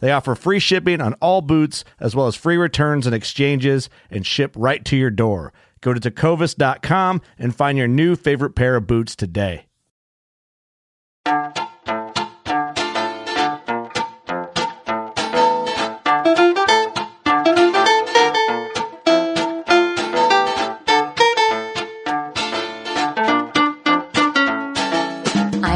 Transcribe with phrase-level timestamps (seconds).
[0.00, 4.26] They offer free shipping on all boots, as well as free returns and exchanges, and
[4.26, 5.52] ship right to your door.
[5.80, 9.64] Go to tecovas.com and find your new favorite pair of boots today.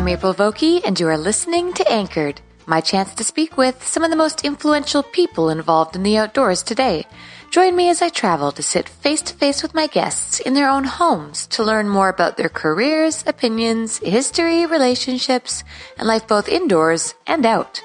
[0.03, 4.05] I'm April Vokey, and you are listening to Anchored, my chance to speak with some
[4.05, 7.06] of the most influential people involved in the outdoors today.
[7.50, 10.70] Join me as I travel to sit face to face with my guests in their
[10.70, 15.62] own homes to learn more about their careers, opinions, history, relationships,
[15.98, 17.82] and life both indoors and out.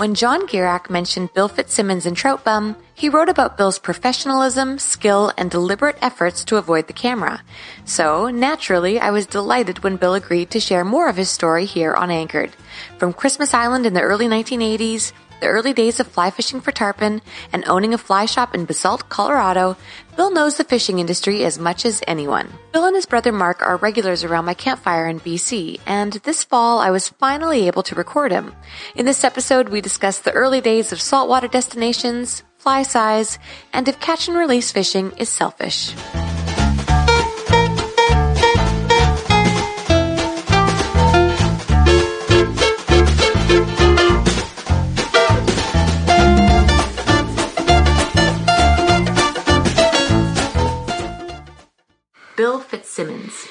[0.00, 5.30] When John Gierach mentioned Bill Fitzsimmons in Trout Bum, he wrote about Bill's professionalism, skill,
[5.36, 7.42] and deliberate efforts to avoid the camera.
[7.84, 11.92] So, naturally, I was delighted when Bill agreed to share more of his story here
[11.92, 12.56] on Anchored.
[12.96, 17.22] From Christmas Island in the early 1980s, the early days of fly fishing for tarpon,
[17.52, 19.76] and owning a fly shop in Basalt, Colorado,
[20.16, 22.52] Bill knows the fishing industry as much as anyone.
[22.72, 26.78] Bill and his brother Mark are regulars around my campfire in BC, and this fall
[26.78, 28.54] I was finally able to record him.
[28.94, 33.38] In this episode, we discuss the early days of saltwater destinations, fly size,
[33.72, 35.94] and if catch and release fishing is selfish.
[53.00, 53.48] Fitzsimmons,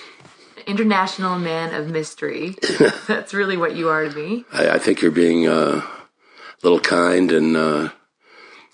[0.67, 2.55] international man of mystery.
[3.07, 4.45] That's really what you are to me.
[4.53, 7.89] I, I think you're being uh, a little kind, and uh,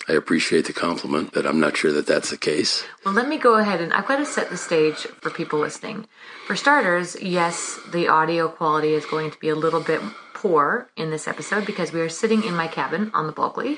[0.09, 2.83] I appreciate the compliment, but I'm not sure that that's the case.
[3.05, 6.07] Well, let me go ahead and I've got to set the stage for people listening.
[6.45, 10.01] For starters, yes, the audio quality is going to be a little bit
[10.33, 13.77] poor in this episode because we are sitting in my cabin on the Bulkley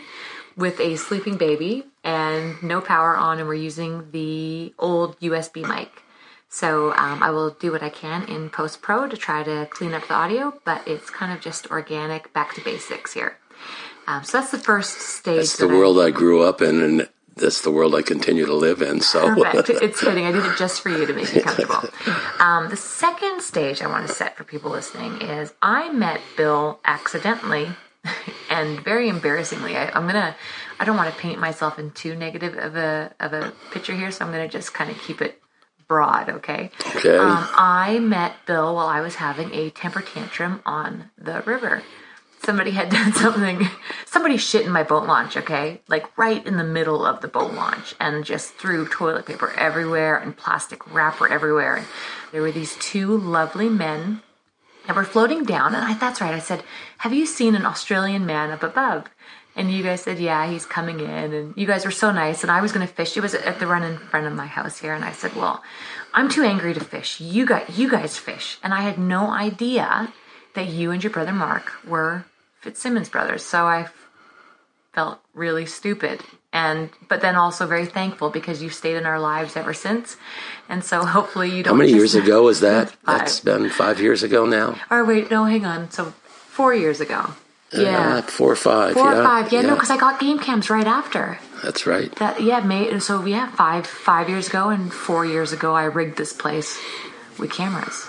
[0.55, 5.91] with a sleeping baby and no power on, and we're using the old USB mic.
[6.49, 9.93] So um, I will do what I can in Post Pro to try to clean
[9.93, 13.37] up the audio, but it's kind of just organic, back to basics here.
[14.07, 15.37] Um, so that's the first stage.
[15.37, 18.45] That's the that I- world I grew up in, and that's the world I continue
[18.45, 19.01] to live in.
[19.01, 19.69] So, Perfect.
[19.81, 20.25] It's fitting.
[20.25, 21.89] I did it just for you to make you comfortable.
[22.39, 26.79] Um, the second stage I want to set for people listening is I met Bill
[26.85, 27.67] accidentally
[28.49, 29.75] and very embarrassingly.
[29.75, 30.35] I, I'm gonna.
[30.79, 34.11] I don't want to paint myself in too negative of a of a picture here,
[34.11, 35.41] so I'm gonna just kind of keep it
[35.87, 36.29] broad.
[36.29, 36.69] Okay.
[36.95, 37.17] okay.
[37.17, 41.83] Um, I met Bill while I was having a temper tantrum on the river.
[42.43, 43.67] Somebody had done something,
[44.05, 45.81] somebody shit in my boat launch, okay?
[45.87, 50.17] Like right in the middle of the boat launch and just threw toilet paper everywhere
[50.17, 51.77] and plastic wrapper everywhere.
[51.77, 51.87] And
[52.31, 54.21] there were these two lovely men
[54.85, 55.75] that were floating down.
[55.75, 56.63] And I, that's right, I said,
[56.99, 59.05] Have you seen an Australian man up above?
[59.57, 61.33] And you guys said, Yeah, he's coming in.
[61.33, 62.43] And you guys were so nice.
[62.43, 63.17] And I was going to fish.
[63.17, 64.93] It was at the run in front of my house here.
[64.93, 65.63] And I said, Well,
[66.13, 67.19] I'm too angry to fish.
[67.19, 68.59] You guys, you guys fish.
[68.63, 70.13] And I had no idea
[70.53, 72.25] that you and your brother Mark were
[72.61, 73.43] Fitzsimmons brothers.
[73.43, 73.87] So I
[74.93, 76.21] felt really stupid.
[76.53, 80.17] And but then also very thankful because you've stayed in our lives ever since.
[80.69, 82.91] And so hopefully you don't How many years ago was that?
[83.05, 83.19] Five.
[83.19, 84.79] That's been five years ago now.
[84.91, 85.89] Or wait, no, hang on.
[85.91, 86.13] So
[86.57, 87.31] four years ago.
[87.73, 88.21] Yeah.
[88.21, 88.93] Four or five.
[88.93, 89.51] Four yeah, or five.
[89.51, 91.39] Yeah, no, because I got game cams right after.
[91.63, 92.13] That's right.
[92.15, 96.17] That yeah, May, so yeah, five five years ago and four years ago, I rigged
[96.17, 96.79] this place
[97.37, 98.07] with cameras.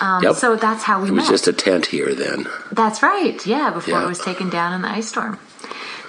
[0.00, 0.36] Um, Yep.
[0.36, 1.30] So that's how we It was met.
[1.30, 2.46] just a tent here then.
[2.72, 3.44] That's right.
[3.44, 4.04] Yeah, before Yeah.
[4.04, 5.38] it was taken down in the ice storm.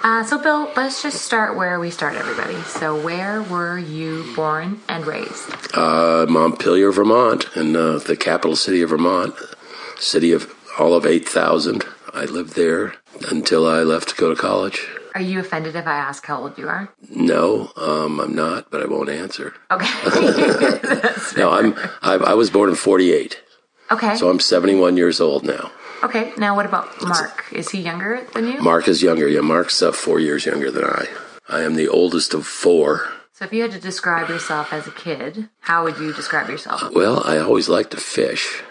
[0.04, 2.60] Uh, so, Bill, let's just start where we start, everybody.
[2.62, 5.48] So, where were you born and raised?
[5.76, 9.32] Uh, Montpelier, Vermont, in uh, the capital city of Vermont,
[10.00, 11.84] city of all of 8,000.
[12.14, 12.94] I lived there
[13.30, 14.86] until I left to go to college.
[15.14, 16.88] Are you offended if I ask how old you are?
[17.10, 19.54] No, um, I'm not, but I won't answer.
[19.70, 19.88] Okay.
[21.36, 21.74] No, I'm.
[22.02, 23.40] I, I was born in '48,
[23.90, 24.16] okay.
[24.16, 25.70] so I'm 71 years old now.
[26.02, 26.32] okay.
[26.36, 27.46] Now, what about Mark?
[27.52, 28.60] Is he younger than you?
[28.60, 29.26] Mark is younger.
[29.28, 31.06] Yeah, Mark's uh, four years younger than I.
[31.48, 33.08] I am the oldest of four.
[33.32, 36.82] So, if you had to describe yourself as a kid, how would you describe yourself?
[36.94, 38.62] Well, I always liked to fish.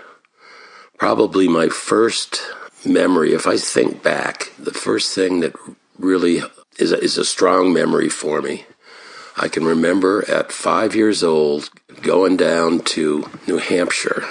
[0.99, 2.41] Probably my first
[2.85, 5.55] memory, if I think back, the first thing that
[5.97, 6.41] really
[6.77, 8.65] is a, is a strong memory for me.
[9.37, 11.69] I can remember at five years old
[12.01, 14.23] going down to New Hampshire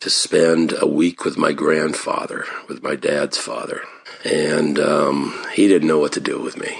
[0.00, 3.80] to spend a week with my grandfather, with my dad's father.
[4.24, 6.78] And um, he didn't know what to do with me.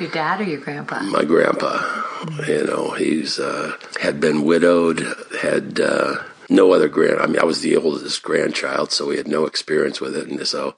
[0.00, 1.02] Your dad or your grandpa?
[1.02, 2.02] my grandpa.
[2.48, 5.06] You know, he's uh, had been widowed,
[5.40, 6.16] had uh,
[6.48, 7.20] no other grand.
[7.20, 10.46] I mean, I was the oldest grandchild, so we had no experience with it, and
[10.46, 10.74] so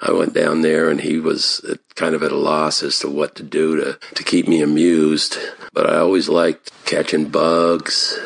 [0.00, 1.64] I went down there, and he was
[1.94, 5.38] kind of at a loss as to what to do to to keep me amused.
[5.72, 8.18] But I always liked catching bugs.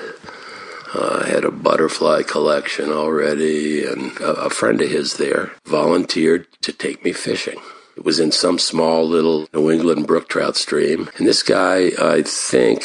[0.94, 6.46] Uh, I had a butterfly collection already, and a, a friend of his there volunteered
[6.62, 7.61] to take me fishing.
[7.96, 11.11] It was in some small little New England brook trout stream.
[11.17, 12.82] And this guy, I think,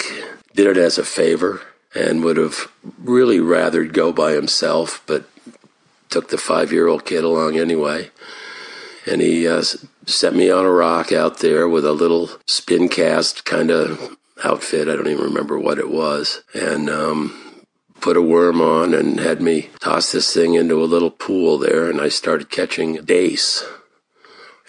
[0.56, 1.62] did it as a favor
[1.94, 5.26] and would have really rather go by himself, but
[6.10, 8.10] took the five year old kid along anyway.
[9.06, 9.64] And he uh,
[10.06, 14.88] set me on a rock out there with a little spin cast kind of outfit.
[14.88, 16.44] I don't even remember what it was.
[16.54, 17.66] And um,
[18.00, 21.90] put a worm on and had me toss this thing into a little pool there.
[21.90, 23.64] And I started catching dace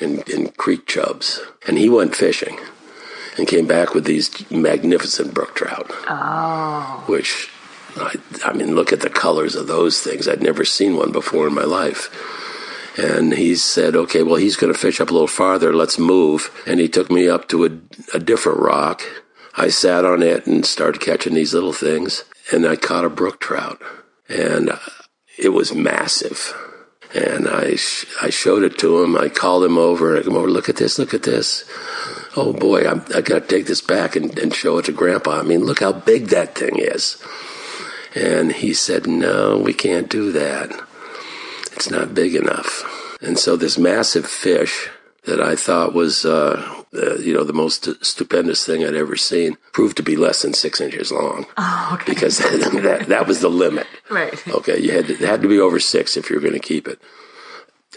[0.01, 1.41] and, and creek chubs.
[1.67, 2.59] And he went fishing
[3.37, 5.91] and came back with these magnificent brook trout.
[6.09, 7.05] Oh.
[7.07, 7.51] Which,
[7.97, 10.29] I, I mean, look at the colors of those things.
[10.29, 12.11] I'd never seen one before in my life.
[12.99, 15.73] And he said, okay, well, he's going to fish up a little farther.
[15.73, 16.51] Let's move.
[16.67, 17.71] And he took me up to a,
[18.15, 19.03] a different rock.
[19.57, 22.25] I sat on it and started catching these little things.
[22.53, 23.81] And I caught a brook trout.
[24.29, 24.73] And
[25.39, 26.55] it was massive.
[27.15, 29.17] And I, sh- I showed it to him.
[29.17, 31.65] I called him over and I come over, look at this, look at this.
[32.37, 35.41] Oh boy, I'm, I got to take this back and, and show it to Grandpa.
[35.41, 37.23] I mean, look how big that thing is.
[38.15, 40.71] And he said, no, we can't do that.
[41.73, 43.19] It's not big enough.
[43.23, 44.89] And so this massive fish
[45.25, 49.57] that I thought was, uh, uh, you know, the most stupendous thing I'd ever seen
[49.73, 51.47] proved to be less than six inches long.
[51.57, 52.13] Oh, okay.
[52.13, 53.87] Because that, that was the limit.
[54.11, 54.47] Right.
[54.49, 56.59] Okay, you had to, it had to be over six if you were going to
[56.61, 57.01] keep it.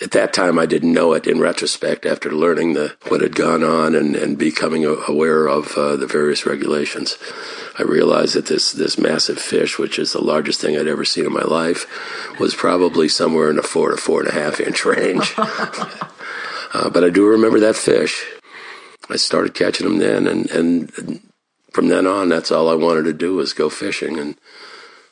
[0.01, 1.25] At that time, I didn't know it.
[1.25, 5.95] In retrospect, after learning the what had gone on and, and becoming aware of uh,
[5.95, 7.18] the various regulations,
[7.80, 11.25] I realized that this this massive fish, which is the largest thing I'd ever seen
[11.25, 11.88] in my life,
[12.42, 15.33] was probably somewhere in the four to four and a half inch range.
[15.38, 18.25] uh, but I do remember that fish.
[19.09, 21.21] I started catching them then, and, and
[21.71, 24.19] from then on, that's all I wanted to do was go fishing.
[24.19, 24.35] And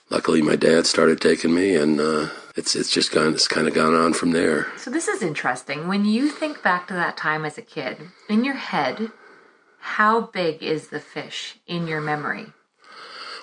[0.09, 3.33] luckily, my dad started taking me, and uh, it's it's just gone.
[3.33, 4.67] It's kind of gone on from there.
[4.77, 5.87] So this is interesting.
[5.87, 7.97] When you think back to that time as a kid,
[8.29, 9.11] in your head,
[9.79, 12.47] how big is the fish in your memory?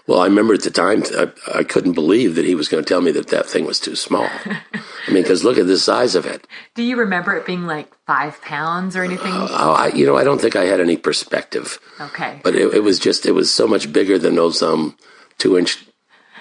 [0.07, 2.89] Well, I remember at the time I, I couldn't believe that he was going to
[2.89, 4.25] tell me that that thing was too small.
[4.45, 6.47] I mean, because look at the size of it.
[6.75, 9.31] Do you remember it being like five pounds or anything?
[9.33, 12.41] Oh, I, you know, I don't think I had any perspective, Okay.
[12.43, 14.97] but it, it was just it was so much bigger than those um
[15.39, 15.85] two inch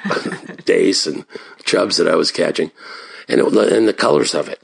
[0.66, 1.26] dace and
[1.66, 2.72] chubs that I was catching,
[3.28, 4.62] and it, and the colors of it.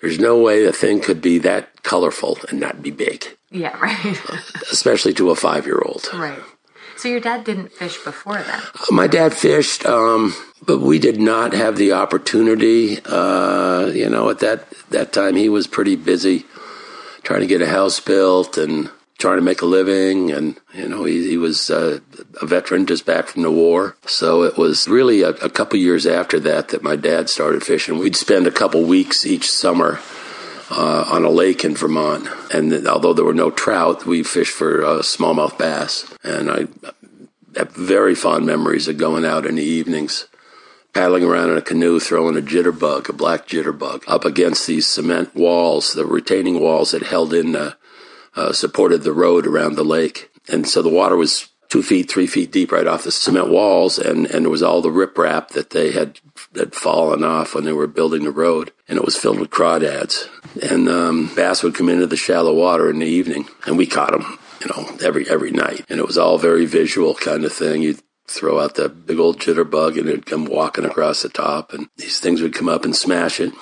[0.00, 4.20] There's no way the thing could be that colorful and not be big, Yeah, right.
[4.72, 6.08] especially to a five year old.
[6.12, 6.38] right.
[6.98, 8.62] So your dad didn't fish before then?
[8.90, 12.98] My dad fished, um, but we did not have the opportunity.
[13.04, 16.46] Uh, you know, at that that time, he was pretty busy
[17.22, 18.88] trying to get a house built and
[19.18, 20.30] trying to make a living.
[20.30, 22.00] And you know, he, he was uh,
[22.40, 26.06] a veteran just back from the war, so it was really a, a couple years
[26.06, 27.98] after that that my dad started fishing.
[27.98, 30.00] We'd spend a couple weeks each summer.
[30.68, 34.84] Uh, on a lake in Vermont, and although there were no trout, we fished for
[34.84, 36.12] uh, smallmouth bass.
[36.24, 36.66] And I
[37.56, 40.26] have very fond memories of going out in the evenings,
[40.92, 45.34] paddling around in a canoe, throwing a jitterbug, a black jitterbug, up against these cement
[45.34, 47.76] walls, the retaining walls that held in the,
[48.36, 50.30] uh, supported the road around the lake.
[50.48, 53.98] And so the water was two feet, three feet deep right off the cement walls,
[53.98, 56.20] and, and it was all the riprap that they had
[56.54, 60.28] had fallen off when they were building the road, and it was filled with crawdads.
[60.62, 64.12] And um, bass would come into the shallow water in the evening, and we caught
[64.12, 65.84] them, you know, every every night.
[65.88, 67.82] And it was all very visual kind of thing.
[67.82, 71.88] You'd throw out that big old jitterbug, and it'd come walking across the top, and
[71.96, 73.52] these things would come up and smash it.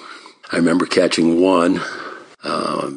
[0.52, 1.81] I remember catching one
[2.45, 2.91] uh,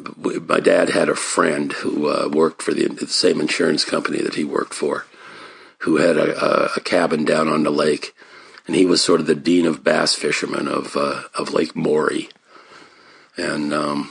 [0.46, 4.34] my dad had a friend who uh, worked for the, the, same insurance company that
[4.34, 5.06] he worked for,
[5.78, 8.14] who had a, a, cabin down on the lake,
[8.66, 12.28] and he was sort of the dean of bass fishermen of uh, of Lake Morey.
[13.38, 14.10] And um,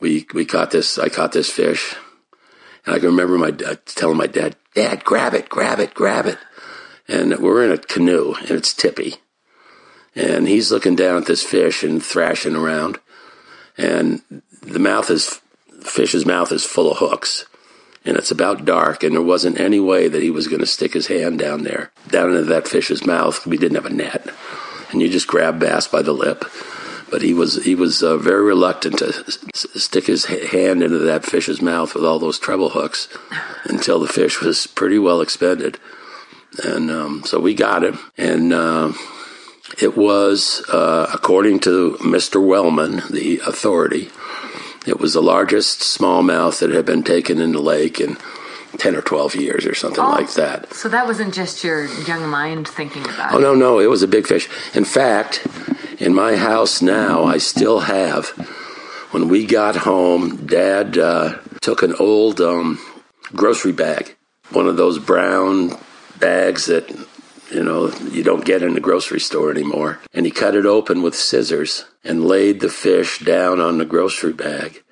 [0.00, 0.98] we we caught this.
[0.98, 1.96] I caught this fish,
[2.84, 6.26] and I can remember my dad telling my dad, "Dad, grab it, grab it, grab
[6.26, 6.38] it."
[7.08, 9.14] And we're in a canoe, and it's tippy,
[10.14, 12.98] and he's looking down at this fish and thrashing around,
[13.78, 14.20] and
[14.62, 15.40] the mouth is
[15.82, 17.46] fish's mouth is full of hooks
[18.04, 20.94] and it's about dark and there wasn't any way that he was going to stick
[20.94, 23.46] his hand down there down into that fish's mouth.
[23.46, 24.28] We didn't have a net
[24.90, 26.44] and you just grab bass by the lip.
[27.10, 31.24] But he was he was uh, very reluctant to s- stick his hand into that
[31.24, 33.08] fish's mouth with all those treble hooks
[33.64, 35.78] until the fish was pretty well expended.
[36.62, 38.92] And um, so we got him and uh,
[39.80, 44.10] it was uh, according to mr wellman the authority
[44.88, 48.16] it was the largest smallmouth that had been taken in the lake in
[48.78, 50.72] 10 or 12 years or something oh, like that.
[50.72, 53.78] So that wasn't just your young mind thinking about Oh, no, no.
[53.78, 54.48] It was a big fish.
[54.74, 55.46] In fact,
[55.98, 58.28] in my house now, I still have,
[59.10, 62.78] when we got home, Dad uh, took an old um,
[63.34, 64.16] grocery bag,
[64.50, 65.78] one of those brown
[66.18, 66.88] bags that
[67.50, 70.00] you know, you don't get in the grocery store anymore.
[70.12, 74.32] And he cut it open with scissors and laid the fish down on the grocery
[74.32, 74.82] bag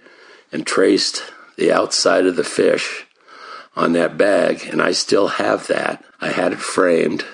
[0.52, 1.22] and traced
[1.56, 3.06] the outside of the fish
[3.74, 4.66] on that bag.
[4.70, 6.04] And I still have that.
[6.20, 7.24] I had it framed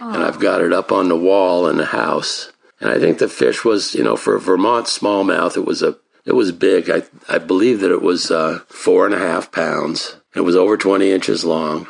[0.00, 2.52] and I've got it up on the wall in the house.
[2.80, 5.96] And I think the fish was, you know, for a Vermont smallmouth, it was a,
[6.24, 6.90] it was big.
[6.90, 10.16] I, I believe that it was uh, four and a half pounds.
[10.34, 11.86] It was over 20 inches long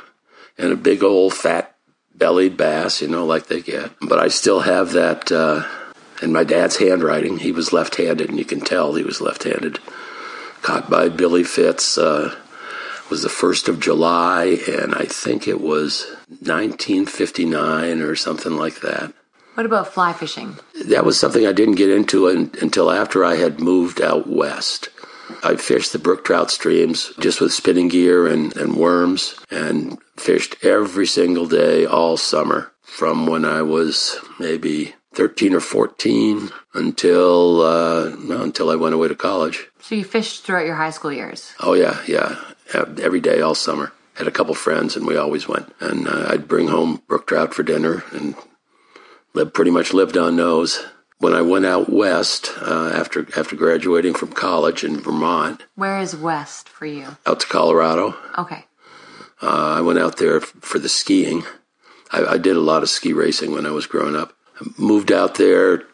[0.57, 1.74] and a big old fat
[2.15, 3.91] bellied bass, you know, like they get.
[4.01, 5.65] But I still have that uh,
[6.23, 7.39] in my dad's handwriting.
[7.39, 9.79] He was left handed, and you can tell he was left handed.
[10.63, 11.99] Caught by Billy Fitz.
[11.99, 12.35] Uh,
[13.11, 19.13] was the 1st of July, and I think it was 1959 or something like that.
[19.55, 20.57] What about fly fishing?
[20.87, 24.89] That was something I didn't get into until after I had moved out west.
[25.43, 30.57] I fished the brook trout streams just with spinning gear and, and worms and fished
[30.65, 38.11] every single day all summer from when I was maybe 13 or 14 until uh,
[38.43, 39.69] until I went away to college.
[39.81, 41.55] So you fished throughout your high school years?
[41.61, 42.41] Oh yeah, yeah,
[42.75, 43.93] every day all summer.
[44.15, 45.75] Had a couple friends and we always went.
[45.81, 48.37] And uh, I'd bring home brook trout for dinner and
[49.33, 50.85] lived, pretty much lived on those
[51.25, 55.63] when I went out west uh, after after graduating from college in Vermont.
[55.75, 57.17] Where is west for you?
[57.25, 58.15] Out to Colorado.
[58.37, 58.67] Okay.
[59.41, 61.45] Uh, I went out there for the skiing.
[62.11, 64.35] I, I, did a lot of ski racing when I was growing up.
[64.61, 65.85] I moved out there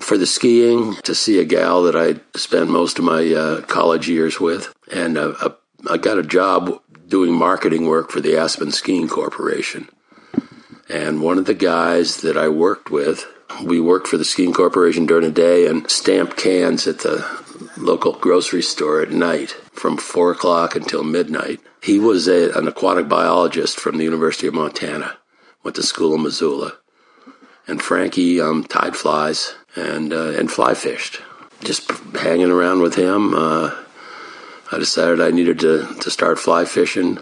[0.00, 4.08] for the skiing to see a gal that I spent most of my uh, college
[4.08, 5.50] years with, and uh, uh,
[5.88, 9.88] I got a job doing marketing work for the Aspen Skiing Corporation.
[10.88, 13.26] And one of the guys that I worked with
[13.62, 17.26] we worked for the skiing corporation during the day and stamped cans at the
[17.76, 21.60] local grocery store at night from four o'clock until midnight.
[21.82, 25.16] He was a, an aquatic biologist from the University of Montana,
[25.62, 26.76] went to school in Missoula.
[27.66, 31.20] And Frankie um, tied flies and uh, and fly fished.
[31.60, 33.74] Just hanging around with him, uh,
[34.72, 37.18] I decided I needed to, to start fly fishing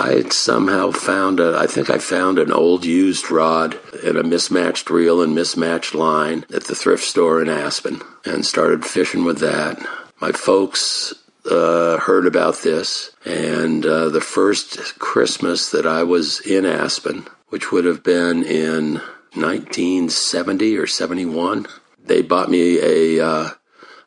[0.00, 4.22] I had somehow found a, I think I found an old used rod and a
[4.22, 9.38] mismatched reel and mismatched line at the thrift store in Aspen and started fishing with
[9.40, 9.78] that.
[10.20, 11.12] My folks
[11.50, 17.70] uh, heard about this, and uh, the first Christmas that I was in Aspen, which
[17.70, 18.94] would have been in
[19.34, 21.66] 1970 or 71,
[22.04, 23.50] they bought me a uh,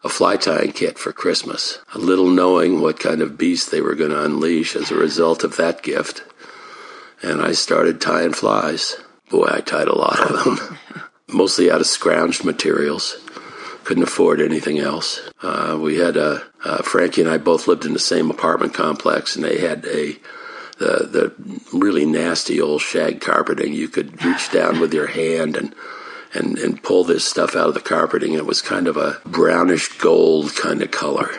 [0.05, 3.95] a fly tying kit for Christmas, a little knowing what kind of beast they were
[3.95, 6.23] going to unleash as a result of that gift.
[7.23, 8.97] And I started tying flies.
[9.31, 10.77] Boy, I tied a lot of them,
[11.27, 13.17] mostly out of scrounged materials.
[13.83, 15.27] Couldn't afford anything else.
[15.41, 19.35] Uh, we had a uh, Frankie and I both lived in the same apartment complex,
[19.35, 20.17] and they had a
[20.77, 21.33] the the
[21.73, 23.73] really nasty old shag carpeting.
[23.73, 25.73] You could reach down with your hand and
[26.35, 28.33] and, and pull this stuff out of the carpeting.
[28.33, 31.29] It was kind of a brownish gold kind of color.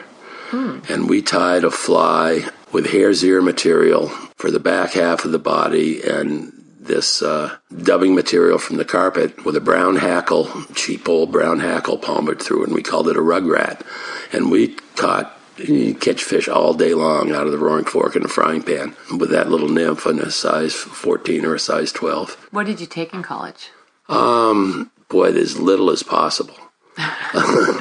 [0.53, 5.39] and we tied a fly with hare's ear material for the back half of the
[5.39, 11.33] body and this uh, dubbing material from the carpet with a brown hackle, cheap old
[11.33, 13.85] brown hackle palmered through, and we called it a rug rat.
[14.33, 18.25] And we caught you catch fish all day long out of the roaring fork in
[18.25, 22.49] a frying pan with that little nymph in a size 14 or a size 12.
[22.51, 23.71] What did you take in college?
[24.09, 26.57] Um, boy, as little as possible.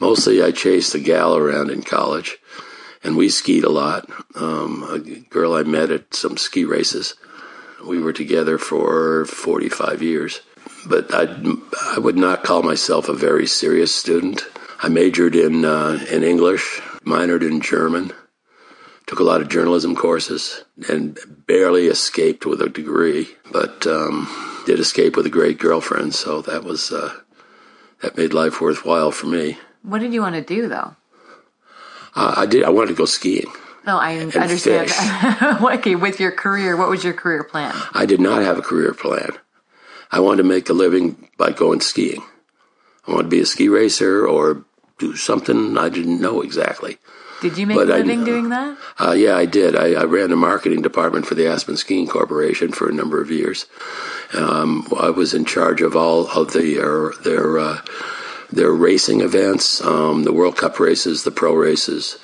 [0.00, 2.38] Mostly I chased a gal around in college,
[3.02, 4.08] and we skied a lot.
[4.34, 7.14] Um, a girl I met at some ski races.
[7.86, 10.40] We were together for 45 years.
[10.86, 11.36] But I,
[11.94, 14.44] I would not call myself a very serious student.
[14.82, 18.12] I majored in, uh, in English, minored in German,
[19.06, 23.28] took a lot of journalism courses, and barely escaped with a degree.
[23.52, 24.26] But um,
[24.70, 27.12] did escape with a great girlfriend, so that was uh,
[28.02, 29.58] that made life worthwhile for me.
[29.82, 30.94] What did you want to do though?
[32.14, 32.62] Uh, I did.
[32.62, 33.52] I wanted to go skiing.
[33.84, 34.92] No, I understand.
[35.62, 37.74] okay, with your career, what was your career plan?
[37.94, 39.30] I did not have a career plan.
[40.12, 42.22] I wanted to make a living by going skiing.
[43.08, 44.64] I wanted to be a ski racer or
[44.98, 46.98] do something I didn't know exactly.
[47.40, 48.76] Did you make But a I- living doing that?
[48.98, 49.74] Uh, yeah, I did.
[49.74, 53.30] I, I ran the marketing department for the Aspen Skiing Corporation for a number of
[53.30, 53.66] years.
[54.34, 57.78] Um, I was in charge of all of the their their, uh,
[58.52, 62.18] their racing events, um, the World Cup races, the pro races.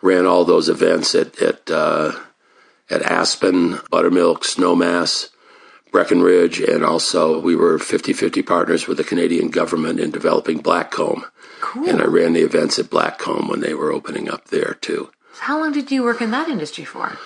[0.00, 2.12] Ran all those events at at uh,
[2.90, 5.28] at Aspen, Buttermilk, Snowmass,
[5.92, 11.22] Breckenridge, and also we were 50-50 partners with the Canadian government in developing Blackcomb.
[11.72, 11.88] Cool.
[11.88, 15.10] And I ran the events at Blackcomb when they were opening up there too.
[15.38, 17.16] How long did you work in that industry for?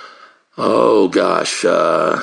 [0.57, 2.23] Oh gosh, uh,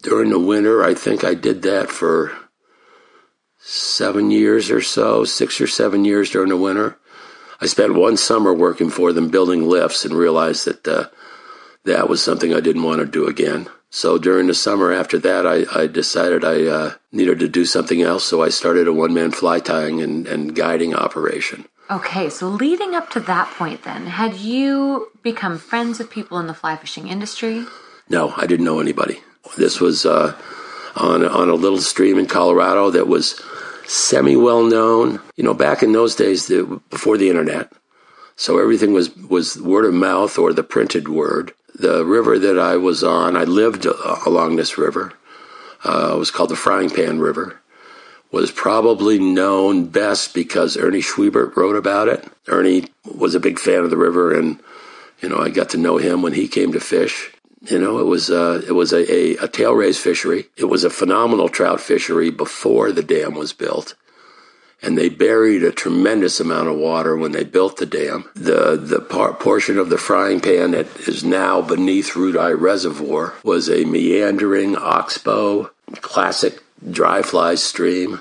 [0.00, 2.32] during the winter, I think I did that for
[3.58, 6.96] seven years or so, six or seven years during the winter.
[7.60, 11.08] I spent one summer working for them building lifts and realized that uh,
[11.84, 13.68] that was something I didn't want to do again.
[13.90, 18.02] So during the summer after that, I, I decided I uh, needed to do something
[18.02, 18.24] else.
[18.24, 21.66] So I started a one man fly tying and, and guiding operation.
[21.88, 26.48] Okay, so leading up to that point, then, had you become friends with people in
[26.48, 27.64] the fly fishing industry?
[28.08, 29.20] No, I didn't know anybody.
[29.56, 30.36] This was uh,
[30.96, 33.40] on on a little stream in Colorado that was
[33.86, 35.20] semi well known.
[35.36, 37.72] You know, back in those days, the, before the internet,
[38.34, 41.52] so everything was was word of mouth or the printed word.
[41.78, 45.12] The river that I was on, I lived uh, along this river.
[45.84, 47.60] Uh, it was called the Frying Pan River.
[48.32, 52.24] Was probably known best because Ernie Schwiebert wrote about it.
[52.48, 54.58] Ernie was a big fan of the river, and
[55.20, 57.30] you know I got to know him when he came to fish.
[57.60, 60.46] You know, it was uh, it was a, a, a tail raised fishery.
[60.56, 63.94] It was a phenomenal trout fishery before the dam was built,
[64.86, 68.30] and they buried a tremendous amount of water when they built the dam.
[68.34, 73.68] The the par- portion of the frying pan that is now beneath Ruedi Reservoir was
[73.68, 75.70] a meandering oxbow,
[76.00, 78.20] classic dry fly stream.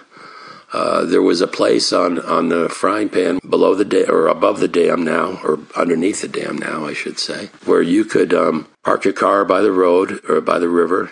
[0.73, 4.59] Uh, there was a place on, on the frying pan below the dam, or above
[4.59, 8.67] the dam now, or underneath the dam now, I should say, where you could um,
[8.83, 11.11] park your car by the road or by the river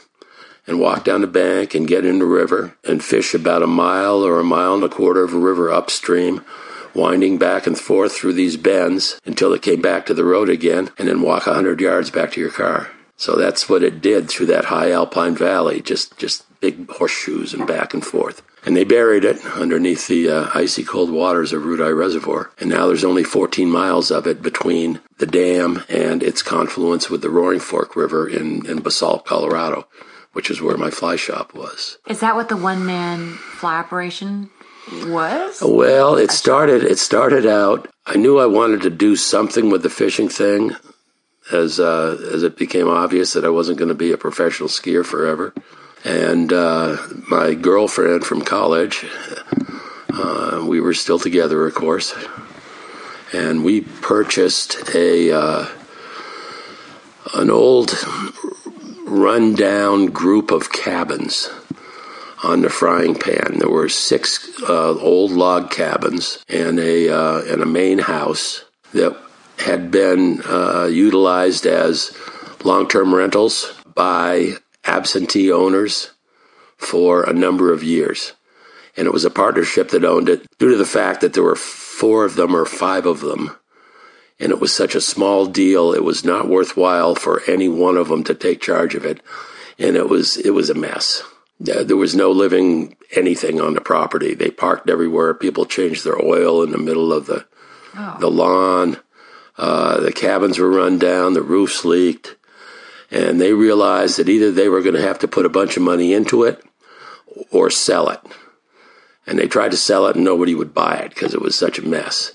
[0.66, 4.24] and walk down the bank and get in the river and fish about a mile
[4.24, 6.44] or a mile and a quarter of a river upstream,
[6.94, 10.90] winding back and forth through these bends until it came back to the road again,
[10.98, 12.90] and then walk a hundred yards back to your car.
[13.16, 17.68] So that's what it did through that high alpine valley, just just big horseshoes and
[17.68, 18.42] back and forth.
[18.66, 22.52] And they buried it underneath the uh, icy cold waters of Eye Reservoir.
[22.58, 27.22] And now there's only 14 miles of it between the dam and its confluence with
[27.22, 29.88] the Roaring Fork River in, in Basalt, Colorado,
[30.34, 31.98] which is where my fly shop was.
[32.08, 34.50] Is that what the one man fly operation
[35.06, 35.64] was?
[35.66, 36.84] Well, it started.
[36.84, 37.90] It started out.
[38.06, 40.76] I knew I wanted to do something with the fishing thing,
[41.52, 45.06] as uh, as it became obvious that I wasn't going to be a professional skier
[45.06, 45.54] forever.
[46.04, 46.98] And uh,
[47.30, 49.06] my girlfriend from college,
[50.10, 52.14] uh, we were still together, of course,
[53.32, 55.68] and we purchased a uh,
[57.36, 57.92] an old
[59.14, 61.50] rundown group of cabins
[62.44, 63.60] on the frying pan.
[63.60, 69.16] There were six uh, old log cabins and a uh, and a main house that
[69.60, 72.16] had been uh, utilized as
[72.64, 76.12] long-term rentals by absentee owners
[76.78, 78.34] for a number of years.
[78.98, 81.56] And it was a partnership that owned it due to the fact that there were
[81.56, 83.56] four of them or five of them.
[84.40, 88.10] And it was such a small deal, it was not worthwhile for any one of
[88.10, 89.22] them to take charge of it.
[89.78, 91.24] And it was, it was a mess.
[91.60, 94.34] There was no living anything on the property.
[94.34, 95.34] They parked everywhere.
[95.34, 97.46] People changed their oil in the middle of the
[98.20, 98.98] the lawn,
[99.58, 102.36] uh, the cabins were run down, the roofs leaked,
[103.12, 105.84] and they realized that either they were going to have to put a bunch of
[105.84, 106.64] money into it
[107.52, 108.20] or sell it.
[109.28, 111.78] And they tried to sell it, and nobody would buy it because it was such
[111.78, 112.34] a mess.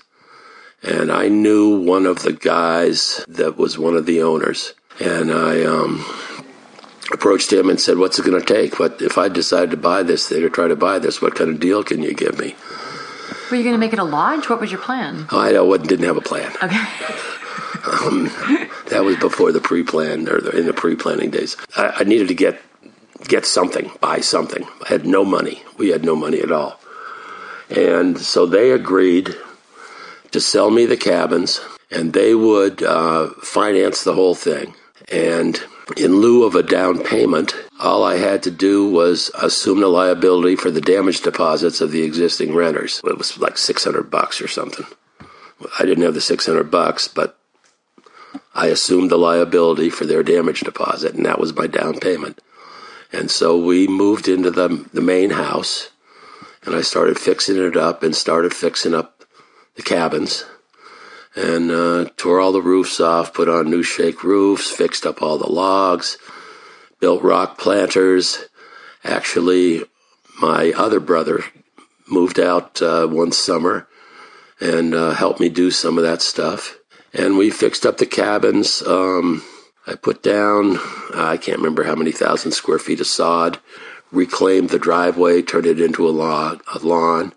[0.81, 5.63] And I knew one of the guys that was one of the owners, and I
[5.63, 6.05] um,
[7.11, 8.77] approached him and said, "What's it going to take?
[8.77, 11.49] But if I decide to buy this thing or try to buy this, what kind
[11.49, 12.55] of deal can you give me?"
[13.51, 14.47] Were you going to make it a lodge?
[14.47, 15.25] What was your plan?
[15.31, 16.51] Oh, I didn't have a plan.
[16.61, 16.85] Okay.
[18.89, 21.55] That was before the pre-plan or the, in the pre-planning days.
[21.77, 22.59] I, I needed to get
[23.27, 24.65] get something, buy something.
[24.83, 25.61] I had no money.
[25.77, 26.79] We had no money at all,
[27.69, 29.35] and so they agreed
[30.31, 31.61] to sell me the cabins,
[31.91, 34.75] and they would uh, finance the whole thing.
[35.11, 35.59] And
[35.97, 40.55] in lieu of a down payment, all I had to do was assume the liability
[40.55, 43.01] for the damage deposits of the existing renters.
[43.03, 44.85] It was like six hundred bucks or something.
[45.79, 47.39] I didn't have the six hundred bucks, but
[48.53, 52.39] I assumed the liability for their damage deposit, and that was my down payment.
[53.11, 55.89] And so we moved into the, the main house,
[56.63, 59.18] and I started fixing it up and started fixing up
[59.79, 60.43] the cabins
[61.35, 65.37] and uh, tore all the roofs off, put on new shake roofs, fixed up all
[65.37, 66.17] the logs,
[66.99, 68.49] built rock planters.
[69.05, 69.83] Actually,
[70.41, 71.45] my other brother
[72.09, 73.87] moved out uh, one summer
[74.59, 76.77] and uh, helped me do some of that stuff.
[77.13, 78.83] And we fixed up the cabins.
[78.85, 79.43] Um,
[79.87, 80.77] I put down,
[81.15, 83.59] I can't remember how many thousand square feet of sod,
[84.11, 87.33] reclaimed the driveway, turned it into a a lawn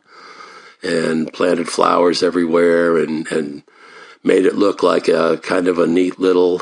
[0.82, 3.62] and planted flowers everywhere and, and
[4.24, 6.60] made it look like a kind of a neat little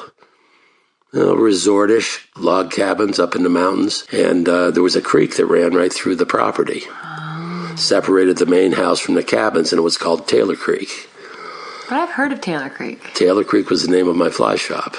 [1.13, 4.07] you know, resortish log cabins up in the mountains.
[4.13, 6.83] And uh, there was a creek that ran right through the property,
[7.77, 11.09] separated the main house from the cabins, and it was called Taylor Creek.
[11.89, 13.03] But I've heard of Taylor Creek.
[13.15, 14.97] Taylor Creek was the name of my fly shop.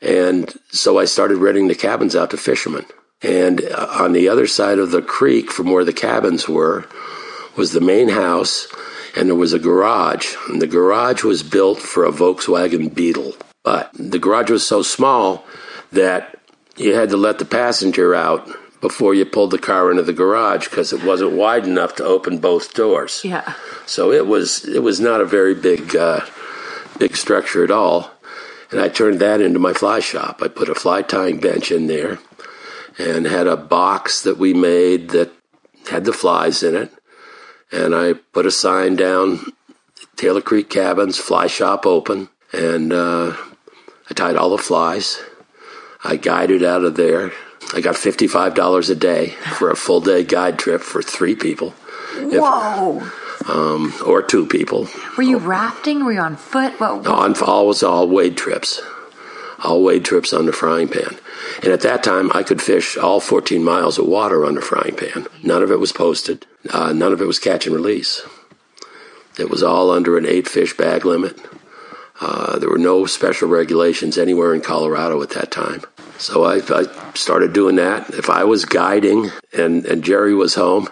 [0.00, 2.84] And so I started renting the cabins out to fishermen.
[3.22, 6.86] And uh, on the other side of the creek from where the cabins were
[7.56, 8.68] was the main house,
[9.16, 10.34] and there was a garage.
[10.48, 13.34] And the garage was built for a Volkswagen Beetle.
[13.62, 15.44] But the garage was so small
[15.92, 16.38] that
[16.76, 18.48] you had to let the passenger out
[18.80, 22.38] before you pulled the car into the garage because it wasn't wide enough to open
[22.38, 23.22] both doors.
[23.24, 23.54] Yeah.
[23.86, 26.20] So it was it was not a very big uh,
[26.98, 28.10] big structure at all.
[28.70, 30.42] And I turned that into my fly shop.
[30.42, 32.18] I put a fly tying bench in there
[32.98, 35.32] and had a box that we made that
[35.90, 36.92] had the flies in it.
[37.72, 39.52] And I put a sign down
[40.16, 42.28] Taylor Creek Cabins, fly shop open.
[42.52, 43.36] And uh,
[44.08, 45.20] I tied all the flies.
[46.04, 47.32] I guided out of there.
[47.74, 51.70] I got $55 a day for a full day guide trip for three people
[52.16, 53.02] Whoa.
[54.06, 54.88] or two people.
[55.16, 56.04] Were you rafting?
[56.04, 56.78] Were you on foot?
[56.78, 57.06] What?
[57.06, 58.80] on all was all wade trips,
[59.62, 61.16] all wade trips on the frying pan.
[61.62, 64.96] And at that time, I could fish all 14 miles of water on the frying
[64.96, 65.26] pan.
[65.42, 66.46] None of it was posted.
[66.70, 68.22] Uh, none of it was catch and release.
[69.38, 71.38] It was all under an eight fish bag limit.
[72.20, 75.82] Uh, there were no special regulations anywhere in Colorado at that time.
[76.18, 78.10] So I, I started doing that.
[78.10, 80.88] If I was guiding and, and Jerry was home,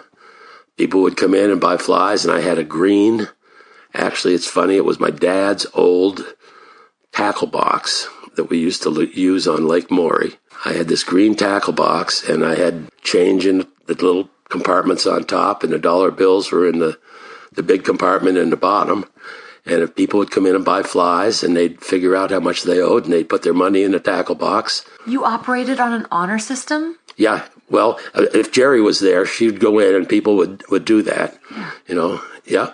[0.77, 3.29] people would come in and buy flies, and I had a green
[3.93, 4.75] Actually, it's funny.
[4.75, 6.25] It was my dad's old
[7.11, 10.35] tackle box that we used to l- use on Lake Morey.
[10.65, 15.23] I had this green tackle box, and I had change in the little compartments on
[15.25, 16.97] top, and the dollar bills were in the
[17.51, 19.05] the big compartment in the bottom.
[19.65, 22.63] And if people would come in and buy flies, and they'd figure out how much
[22.63, 24.83] they owed, and they'd put their money in the tackle box.
[25.07, 26.97] You operated on an honor system?
[27.15, 31.01] Yeah, well, uh, if Jerry was there, she'd go in, and people would would do
[31.03, 31.37] that.
[31.51, 31.71] Yeah.
[31.87, 32.73] You know, yeah,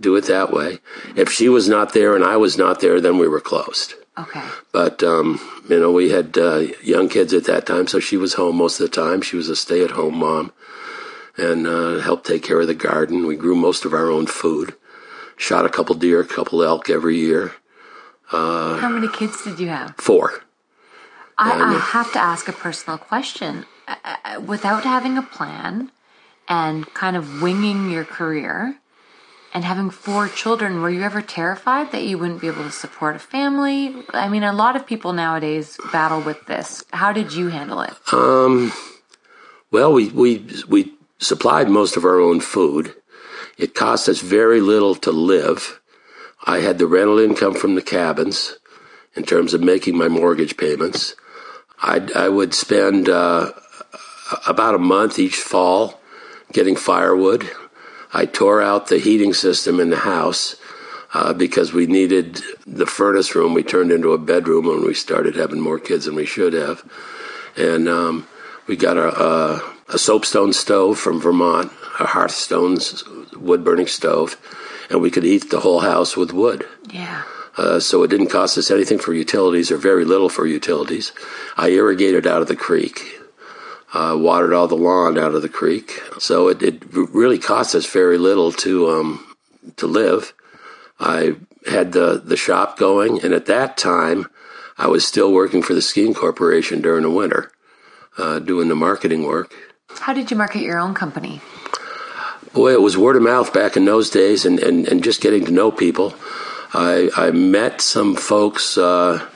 [0.00, 0.78] do it that way.
[1.16, 3.94] If she was not there and I was not there, then we were closed.
[4.18, 4.44] Okay.
[4.72, 8.34] But um, you know, we had uh, young kids at that time, so she was
[8.34, 9.22] home most of the time.
[9.22, 10.52] She was a stay-at-home mom,
[11.36, 13.26] and uh, helped take care of the garden.
[13.26, 14.74] We grew most of our own food.
[15.36, 17.52] Shot a couple deer, a couple elk every year.
[18.32, 19.94] How many kids did you have?
[19.96, 20.42] Four.
[21.38, 23.66] I, I have to ask a personal question.
[23.88, 25.90] Uh, uh, Without having a plan
[26.48, 28.76] and kind of winging your career
[29.54, 33.16] and having four children, were you ever terrified that you wouldn't be able to support
[33.16, 33.94] a family?
[34.14, 36.84] I mean, a lot of people nowadays battle with this.
[36.92, 37.92] How did you handle it?
[38.12, 38.72] Um,
[39.70, 42.94] Well, we, we, we supplied most of our own food.
[43.56, 45.80] It cost us very little to live.
[46.44, 48.58] I had the rental income from the cabins
[49.14, 51.14] in terms of making my mortgage payments.
[51.82, 53.52] I'd, I would spend uh,
[54.46, 56.00] about a month each fall
[56.52, 57.50] getting firewood.
[58.12, 60.56] I tore out the heating system in the house
[61.14, 63.54] uh, because we needed the furnace room.
[63.54, 66.82] We turned into a bedroom when we started having more kids than we should have.
[67.56, 68.26] And um,
[68.66, 72.78] we got a, a, a soapstone stove from Vermont, a Hearthstone
[73.36, 74.36] wood burning stove,
[74.90, 76.66] and we could heat the whole house with wood.
[76.90, 77.22] Yeah.
[77.56, 81.12] Uh, so it didn't cost us anything for utilities or very little for utilities.
[81.56, 83.18] I irrigated out of the creek,
[83.92, 86.02] uh, watered all the lawn out of the creek.
[86.18, 89.36] So it, it really cost us very little to um,
[89.76, 90.32] to live.
[90.98, 94.28] I had the the shop going, and at that time,
[94.78, 97.52] I was still working for the skiing corporation during the winter,
[98.18, 99.54] uh, doing the marketing work.
[100.00, 101.40] How did you market your own company?
[102.52, 105.44] Boy, it was word of mouth back in those days, and, and, and just getting
[105.46, 106.14] to know people.
[106.74, 109.26] I, I met some folks, uh,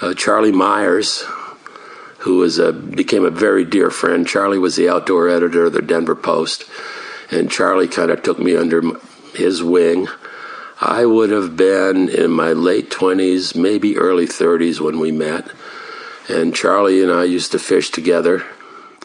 [0.00, 1.24] uh, Charlie Myers,
[2.26, 4.26] who was a, became a very dear friend.
[4.26, 6.64] Charlie was the outdoor editor of the Denver Post,
[7.30, 8.82] and Charlie kind of took me under
[9.32, 10.08] his wing.
[10.80, 15.48] I would have been in my late 20s, maybe early 30s when we met.
[16.28, 18.44] And Charlie and I used to fish together.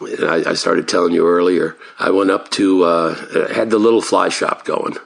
[0.02, 4.30] I, I started telling you earlier, I went up to, uh, had the little fly
[4.30, 4.98] shop going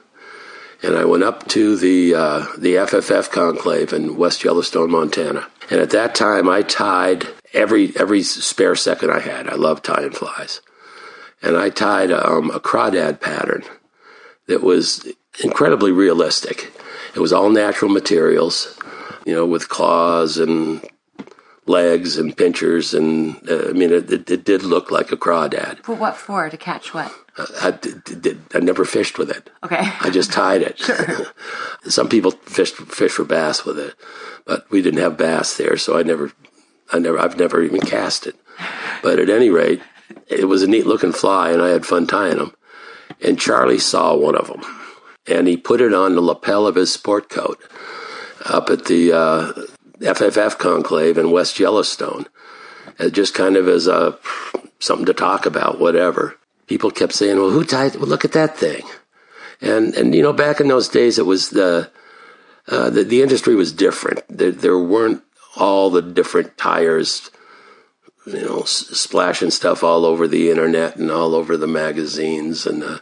[0.82, 5.48] and I went up to the uh, the FFF conclave in West Yellowstone, Montana.
[5.70, 7.26] And at that time, I tied
[7.56, 9.48] every every spare second I had.
[9.48, 10.60] I love tying flies,
[11.42, 13.64] and I tied um, a crawdad pattern
[14.46, 15.06] that was
[15.42, 16.72] incredibly realistic.
[17.14, 18.78] It was all natural materials,
[19.24, 20.86] you know, with claws and
[21.66, 25.84] legs and pinchers, and uh, I mean, it, it, it, did look like a crawdad.
[25.84, 26.48] But what for?
[26.48, 27.12] To catch what?
[27.36, 29.50] Uh, I, did, I never fished with it.
[29.64, 29.80] Okay.
[30.00, 30.78] I just tied it.
[30.78, 31.26] sure.
[31.84, 33.94] Some people fish fish for bass with it,
[34.44, 36.32] but we didn't have bass there, so I never,
[36.92, 38.36] I never, I've never even cast it.
[39.02, 39.82] But at any rate,
[40.28, 42.54] it was a neat looking fly, and I had fun tying them.
[43.20, 44.62] And Charlie saw one of them,
[45.26, 47.62] and he put it on the lapel of his sport coat
[48.44, 49.52] up at the uh,
[50.00, 52.26] FFF conclave in West Yellowstone,
[52.98, 54.18] as just kind of as a
[54.78, 56.36] something to talk about, whatever.
[56.66, 57.96] People kept saying, "Well, who tied?
[57.96, 58.82] Well, look at that thing,"
[59.60, 61.90] and and you know, back in those days, it was the
[62.68, 64.22] uh, the, the industry was different.
[64.28, 65.22] There, there weren't
[65.56, 67.30] all the different tiers,
[68.26, 72.82] you know, splashing stuff all over the internet and all over the magazines and.
[72.82, 72.98] Uh,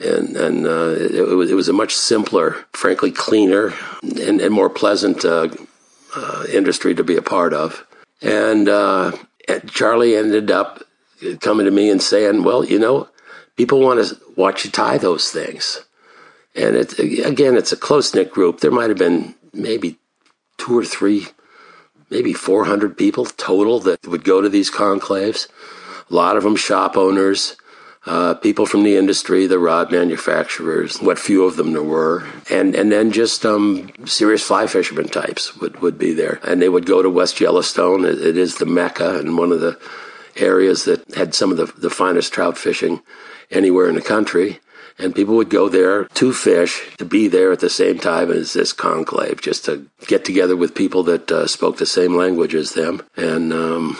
[0.00, 5.24] and and uh, it, it, was a much simpler, frankly cleaner, and, and more pleasant
[5.24, 5.48] uh,
[6.16, 7.86] uh, industry to be a part of.
[8.20, 9.12] And uh,
[9.68, 10.82] Charlie ended up
[11.40, 13.08] coming to me and saying, "Well, you know,
[13.56, 15.84] people want to watch you tie those things."
[16.54, 18.60] And it again, it's a close knit group.
[18.60, 19.98] There might have been maybe
[20.58, 21.26] two or three,
[22.12, 25.48] maybe four hundred people total that would go to these conclaves.
[26.10, 27.56] A lot of them shop owners
[28.04, 32.74] uh, people from the industry, the rod manufacturers, what few of them there were, and
[32.74, 36.86] and then just um, serious fly fisherman types would, would be there, and they would
[36.86, 38.04] go to West Yellowstone.
[38.04, 39.78] it, it is the mecca and one of the
[40.36, 43.02] areas that had some of the, the finest trout fishing
[43.50, 44.60] anywhere in the country.
[44.98, 48.52] And people would go there to fish, to be there at the same time as
[48.52, 52.72] this conclave, just to get together with people that uh, spoke the same language as
[52.72, 53.02] them.
[53.16, 53.96] And um,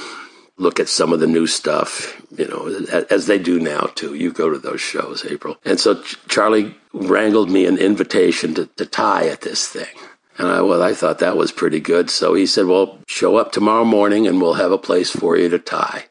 [0.57, 2.68] look at some of the new stuff, you know,
[3.11, 4.14] as they do now too.
[4.14, 5.57] You go to those shows, April.
[5.64, 9.94] And so Charlie wrangled me an invitation to, to tie at this thing.
[10.38, 12.11] And I, well, I thought that was pretty good.
[12.11, 15.48] So he said, well, show up tomorrow morning and we'll have a place for you
[15.50, 16.07] to tie.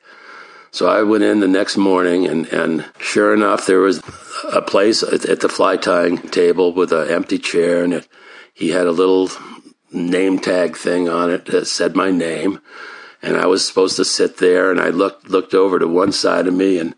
[0.71, 4.01] So I went in the next morning and, and sure enough, there was
[4.51, 8.07] a place at, at the fly tying table with an empty chair and it,
[8.53, 9.29] he had a little
[9.91, 12.59] name tag thing on it that said my name
[13.21, 16.47] and I was supposed to sit there, and I looked looked over to one side
[16.47, 16.95] of me, and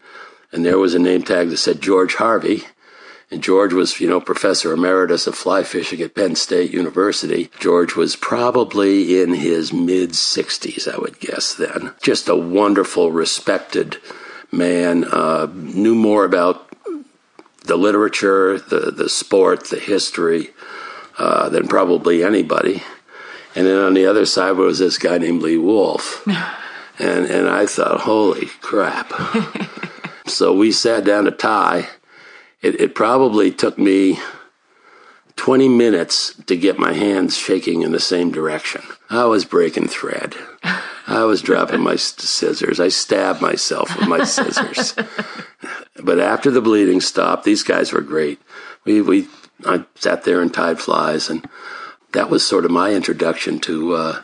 [0.52, 2.64] and there was a name tag that said George Harvey.
[3.34, 7.50] And George was, you know, professor emeritus of fly fishing at Penn State University.
[7.60, 11.96] George was probably in his mid 60s, I would guess then.
[12.00, 13.98] Just a wonderful, respected
[14.52, 15.04] man.
[15.06, 16.70] Uh, knew more about
[17.64, 20.52] the literature, the, the sport, the history
[21.18, 22.84] uh, than probably anybody.
[23.56, 26.24] And then on the other side was this guy named Lee Wulff.
[27.00, 29.12] and and I thought, holy crap.
[30.28, 31.90] so we sat down to tie.
[32.64, 34.20] It, it probably took me
[35.36, 38.82] 20 minutes to get my hands shaking in the same direction.
[39.10, 40.36] I was breaking thread.
[41.06, 42.80] I was dropping my scissors.
[42.80, 44.96] I stabbed myself with my scissors.
[46.04, 48.42] but after the bleeding stopped, these guys were great.
[48.86, 49.28] We we
[49.66, 51.48] I sat there and tied flies and
[52.14, 54.22] that was sort of my introduction to uh,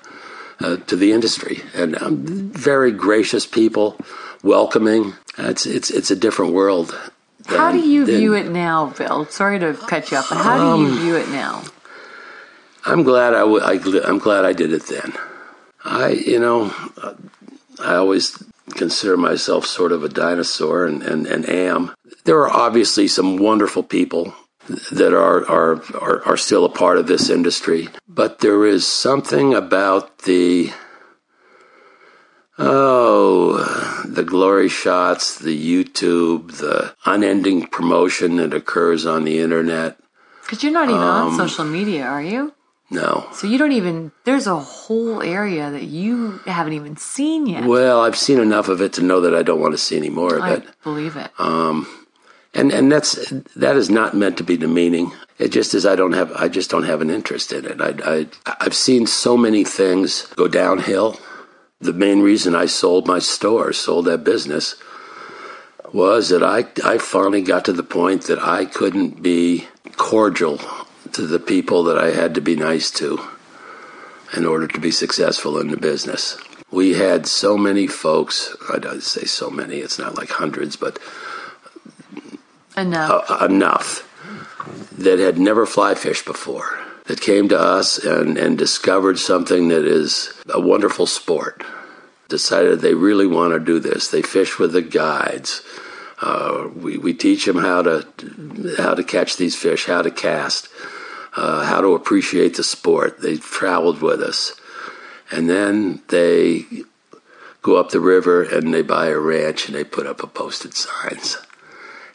[0.61, 1.61] uh, to the industry.
[1.73, 3.97] And um, very gracious people,
[4.41, 5.15] welcoming.
[5.37, 6.95] It's it's it's a different world
[7.57, 9.25] How do you view it now, Bill?
[9.25, 11.63] Sorry to cut you off, but how do Um, you view it now?
[12.85, 15.13] I'm glad I, w- I I'm glad I did it then.
[15.83, 16.73] I, you know,
[17.81, 18.41] I always
[18.75, 21.91] consider myself sort of a dinosaur and, and, and am.
[22.25, 24.33] There are obviously some wonderful people
[24.91, 29.53] that are, are, are, are still a part of this industry, but there is something
[29.53, 30.71] about the,
[32.59, 39.97] oh, the glory shots, the YouTube, the unending promotion that occurs on the internet.
[40.41, 42.53] Because you're not even on um, social media, are you?
[42.91, 43.27] No.
[43.33, 44.11] So you don't even.
[44.23, 47.65] There's a whole area that you haven't even seen yet.
[47.65, 50.09] Well, I've seen enough of it to know that I don't want to see any
[50.09, 50.63] more of I it.
[50.83, 51.29] believe it.
[52.55, 55.13] And and that's that is not meant to be demeaning.
[55.37, 57.79] It just is I don't have I just don't have an interest in it.
[57.79, 58.27] I I
[58.59, 61.19] I've seen so many things go downhill.
[61.81, 64.75] The main reason I sold my store, sold that business,
[65.93, 70.59] was that I I finally got to the point that I couldn't be cordial
[71.13, 73.19] to the people that I had to be nice to
[74.35, 76.37] in order to be successful in the business.
[76.69, 80.99] We had so many folks, I don't say so many, it's not like hundreds, but
[82.77, 83.25] Enough.
[83.31, 84.05] uh, enough
[84.97, 86.77] that had never fly fished before
[87.09, 91.63] that came to us and, and discovered something that is a wonderful sport.
[92.27, 94.09] Decided they really want to do this.
[94.09, 95.63] They fish with the guides.
[96.21, 98.05] Uh, we, we teach them how to
[98.77, 100.69] how to catch these fish, how to cast,
[101.35, 103.21] uh, how to appreciate the sport.
[103.21, 104.53] They traveled with us,
[105.31, 106.65] and then they
[107.63, 110.75] go up the river and they buy a ranch and they put up a posted
[110.75, 111.37] signs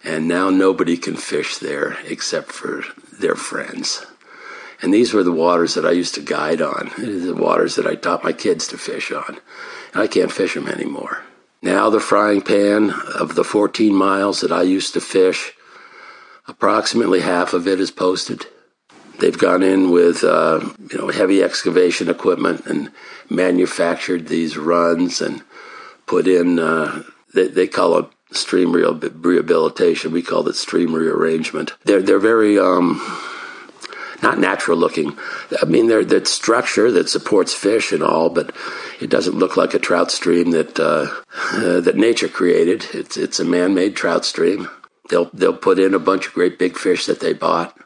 [0.05, 2.85] and now nobody can fish there except for
[3.19, 4.05] their friends.
[4.85, 7.95] And these were the waters that I used to guide on, the waters that I
[7.95, 9.41] taught my kids to fish on.
[9.95, 11.23] And I can't fish them anymore.
[11.63, 15.55] Now, the Fryingpan of the 14 miles that I used to fish,
[16.47, 18.45] approximately half of it is posted.
[19.21, 22.93] They've gone in with uh, you know heavy excavation equipment and
[23.31, 25.43] manufactured these runs and
[26.05, 30.13] put in uh, they, they call it stream rehabil- rehabilitation.
[30.13, 31.73] We call it stream rearrangement.
[31.85, 33.01] They're they're very um,
[34.25, 35.17] not natural looking.
[35.61, 38.53] I mean, they're that structure that supports fish and all, but
[38.99, 41.07] it doesn't look like a trout stream that uh,
[41.53, 42.87] uh, that nature created.
[42.95, 44.69] It's it's a man-made trout stream.
[45.11, 47.77] They'll they'll put in a bunch of great big fish that they bought,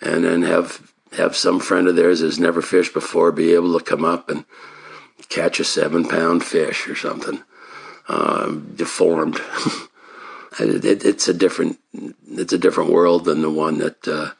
[0.00, 3.84] and then have have some friend of theirs who's never fished before be able to
[3.84, 4.44] come up and
[5.28, 7.40] catch a seven-pound fish or something
[8.08, 9.36] um, deformed.
[10.58, 11.78] it, it, it's a different
[12.32, 14.30] it's a different world than the one that uh,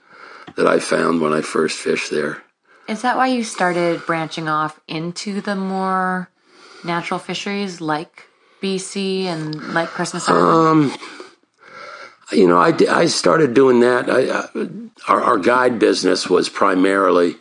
[0.56, 2.42] that I found when I first fished there.
[2.88, 6.28] Is that why you started branching off into the more
[6.84, 8.28] natural fisheries like
[8.60, 10.92] BC and like Christmas Island?
[10.92, 10.98] Um,
[12.32, 14.10] you know, I, I started doing that.
[14.10, 14.66] I, uh,
[15.08, 17.36] our, our guide business was primarily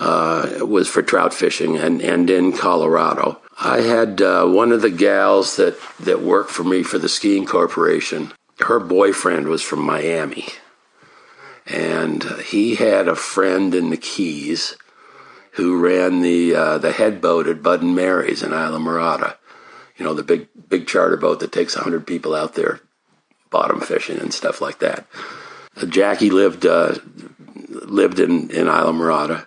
[0.00, 3.40] uh, was for trout fishing and, and in Colorado.
[3.60, 7.46] I had uh, one of the gals that, that worked for me for the skiing
[7.46, 8.32] corporation.
[8.60, 10.46] Her boyfriend was from Miami,
[11.68, 14.76] and he had a friend in the Keys
[15.52, 19.36] who ran the uh, the head boat at Bud and Mary's in Islamorada.
[19.96, 22.80] You know, the big big charter boat that takes hundred people out there
[23.50, 25.06] bottom fishing and stuff like that.
[25.76, 26.94] Uh, Jackie lived uh,
[27.68, 29.46] lived in in Islamorada,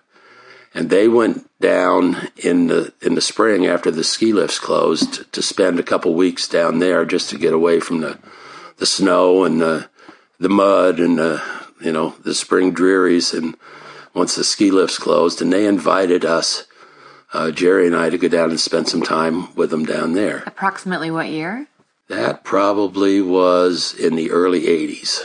[0.74, 5.42] and they went down in the in the spring after the ski lifts closed to
[5.42, 8.20] spend a couple weeks down there just to get away from the
[8.78, 9.90] the snow and the
[10.40, 11.42] the mud and the
[11.82, 13.56] you know the spring drearies and
[14.14, 16.66] once the ski lifts closed and they invited us
[17.34, 20.44] uh, Jerry and I to go down and spend some time with them down there.
[20.46, 21.68] Approximately what year?
[22.10, 25.22] That probably was in the early 80s.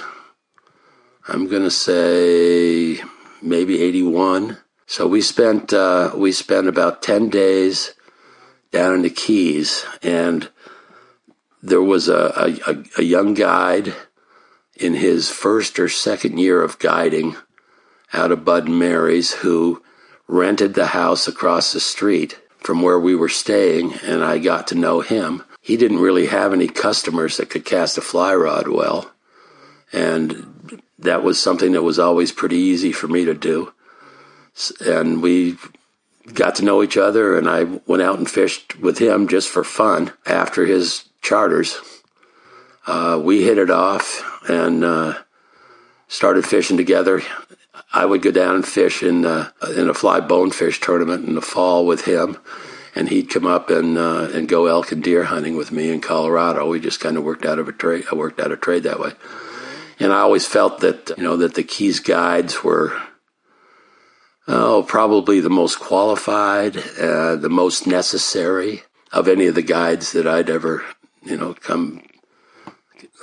[1.27, 3.03] I'm going to say
[3.42, 4.59] maybe 81.
[4.87, 7.95] So we spent uh, we spent about 10 days
[8.71, 10.49] down in the Keys and
[11.61, 13.92] there was a, a, a young guide
[14.77, 17.37] in his first or second year of guiding
[18.13, 19.83] out of Bud and Mary's who
[20.29, 24.75] rented the house across the street from where we were staying, and I got to
[24.75, 25.44] know him.
[25.61, 29.13] He didn't really have any customers that could cast a fly rod well,
[29.92, 33.73] and that was something that was always pretty easy for me to do.
[34.85, 35.59] And we
[36.33, 39.63] got to know each other, and I went out and fished with him just for
[39.63, 41.81] fun after his charters.
[42.87, 45.15] Uh, we hit it off and uh,
[46.09, 47.23] started fishing together.
[47.92, 51.42] I would go down and fish in uh, in a fly bonefish tournament in the
[51.42, 52.38] fall with him,
[52.94, 56.01] and he'd come up and uh, and go elk and deer hunting with me in
[56.01, 56.69] Colorado.
[56.69, 58.05] We just kind of worked out of a trade.
[58.11, 59.13] I worked out a trade that way,
[59.99, 63.01] and I always felt that you know that the Keys guides were
[64.49, 68.83] oh probably the most qualified, uh, the most necessary
[69.13, 70.85] of any of the guides that I'd ever
[71.23, 72.03] you know come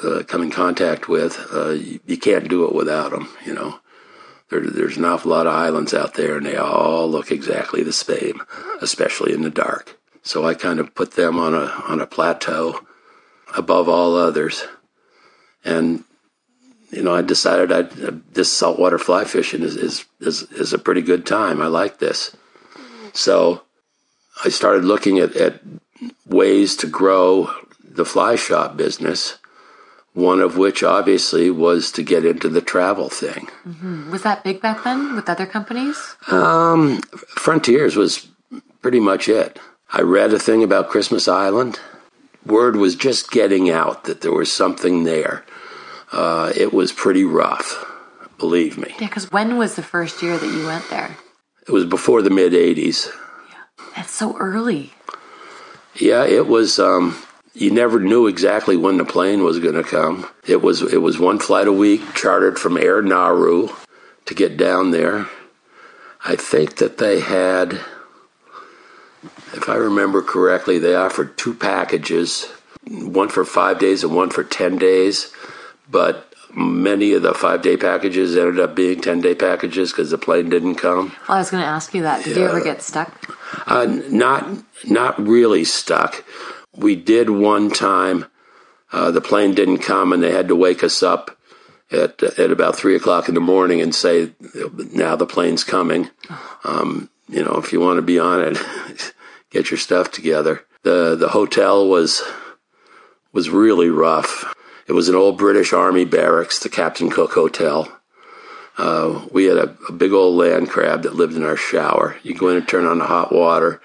[0.03, 1.47] uh, come in contact with.
[1.51, 3.79] Uh, you, you can't do it without them, you know.
[4.49, 7.93] There, there's an awful lot of islands out there, and they all look exactly the
[7.93, 8.41] same,
[8.81, 9.97] especially in the dark.
[10.21, 12.79] So I kind of put them on a on a plateau
[13.57, 14.65] above all others,
[15.65, 16.03] and
[16.91, 17.81] you know I decided I
[18.31, 21.61] this saltwater fly fishing is, is is is a pretty good time.
[21.61, 22.35] I like this,
[23.11, 23.63] so
[24.45, 25.61] I started looking at, at
[26.25, 29.37] ways to grow the fly shop business
[30.13, 33.47] one of which obviously was to get into the travel thing.
[33.65, 34.11] Mm-hmm.
[34.11, 36.15] Was that big back then with other companies?
[36.29, 38.27] Um, Frontiers was
[38.81, 39.59] pretty much it.
[39.91, 41.79] I read a thing about Christmas Island.
[42.45, 45.45] Word was just getting out that there was something there.
[46.11, 47.85] Uh, it was pretty rough,
[48.37, 48.93] believe me.
[48.99, 51.17] Yeah, because when was the first year that you went there?
[51.67, 53.07] It was before the mid 80s.
[53.49, 53.55] Yeah.
[53.95, 54.93] That's so early.
[55.95, 56.77] Yeah, it was.
[56.77, 57.17] Um,
[57.53, 60.27] you never knew exactly when the plane was going to come.
[60.47, 63.69] It was it was one flight a week, chartered from Air Nauru
[64.25, 65.27] to get down there.
[66.25, 67.73] I think that they had,
[69.53, 72.45] if I remember correctly, they offered two packages,
[72.87, 75.31] one for five days and one for ten days,
[75.89, 80.19] but many of the five day packages ended up being 10 day packages because the
[80.19, 81.07] plane didn't come.
[81.27, 82.23] Well, I was going to ask you that.
[82.23, 82.43] Did yeah.
[82.43, 83.11] you ever get stuck?
[83.65, 84.47] Uh, not,
[84.85, 86.23] not really stuck
[86.75, 88.25] we did one time.
[88.91, 91.37] Uh, the plane didn't come, and they had to wake us up
[91.91, 94.31] at at about three o'clock in the morning and say,
[94.93, 96.09] "Now the plane's coming."
[96.63, 99.13] Um, you know, if you want to be on it,
[99.49, 100.63] get your stuff together.
[100.83, 102.21] the The hotel was
[103.31, 104.53] was really rough.
[104.87, 107.91] It was an old British Army barracks, the Captain Cook Hotel.
[108.77, 112.17] Uh, we had a, a, big old land crab that lived in our shower.
[112.23, 113.79] You go in and turn on the hot water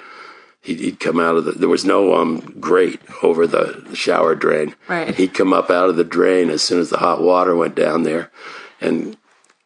[0.68, 4.74] he'd, he'd come out of the there was no um grate over the, shower drain.
[4.86, 5.14] Right.
[5.14, 8.02] He'd come up out of the drain as soon as the hot water went down
[8.02, 8.30] there
[8.80, 9.16] and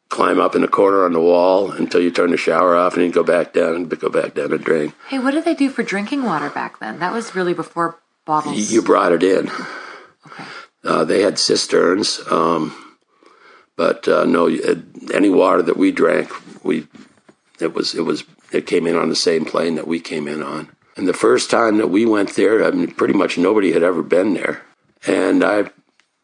[0.09, 3.03] climb up in the corner on the wall until you turn the shower off and
[3.03, 4.93] he'd go back down and go back down the drain.
[5.09, 7.01] Hey what did they do for drinking water back then?
[7.01, 8.73] That was really before bottles.
[8.73, 9.51] You brought it in.
[10.27, 10.45] Okay.
[10.85, 12.97] Uh, they had cisterns um,
[13.77, 14.47] but uh, no
[15.13, 16.31] any water that we drank
[16.65, 16.87] we
[17.61, 20.43] it was it was it came in on the same plane that we came in
[20.43, 23.83] on and the first time that we went there, I mean, pretty much nobody had
[23.83, 24.63] ever been there.
[25.07, 25.71] And I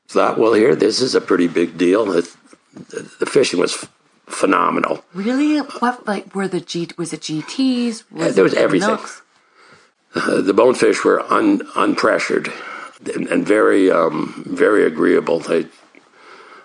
[0.08, 2.12] thought, well, here, this is a pretty big deal.
[2.12, 2.26] It,
[3.18, 3.86] the fishing was
[4.26, 5.04] phenomenal.
[5.14, 5.58] Really?
[5.58, 6.88] What like were the G?
[6.96, 8.10] Was it GTS?
[8.12, 8.98] Was there was everything.
[10.14, 12.50] Uh, the bonefish were un, unpressured
[13.14, 15.40] and, and very um, very agreeable.
[15.40, 15.66] They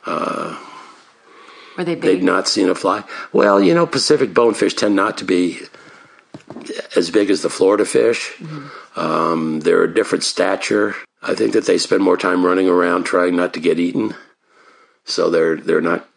[0.06, 0.58] uh,
[1.78, 2.01] were they big?
[2.01, 3.04] They'd not seen a fly.
[3.32, 5.60] Well, you know, Pacific bonefish tend not to be
[6.96, 8.34] as big as the Florida fish.
[8.38, 9.00] Mm-hmm.
[9.00, 10.96] Um, they're a different stature.
[11.22, 14.16] I think that they spend more time running around trying not to get eaten.
[15.06, 16.08] So they're they're not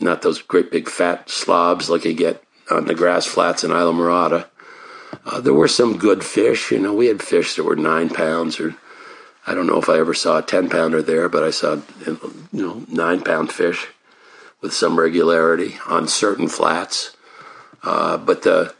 [0.00, 4.46] not those great big fat slobs like you get on the grass flats in Islamorada.
[5.24, 6.70] Uh, there were some good fish.
[6.70, 8.74] You know, we had fish that were nine pounds, or
[9.46, 12.38] I don't know if I ever saw a ten pounder there, but I saw you
[12.52, 13.88] know nine pound fish
[14.60, 17.16] with some regularity on certain flats.
[17.82, 18.74] Uh, but the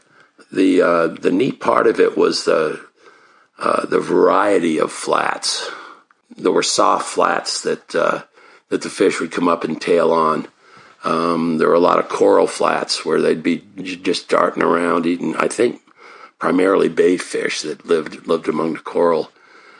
[0.53, 2.79] the uh, the neat part of it was the
[3.57, 5.69] uh, the variety of flats.
[6.37, 8.23] There were soft flats that uh,
[8.69, 10.47] that the fish would come up and tail on.
[11.03, 15.35] Um, there were a lot of coral flats where they'd be just darting around eating.
[15.35, 15.81] I think
[16.39, 19.31] primarily bay fish that lived lived among the coral,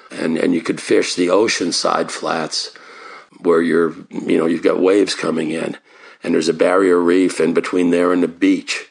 [0.10, 2.76] and and you could fish the ocean side flats
[3.40, 5.78] where you're you know you've got waves coming in,
[6.24, 8.90] and there's a barrier reef in between there and the beach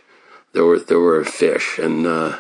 [0.53, 2.39] there were there were fish, and uh,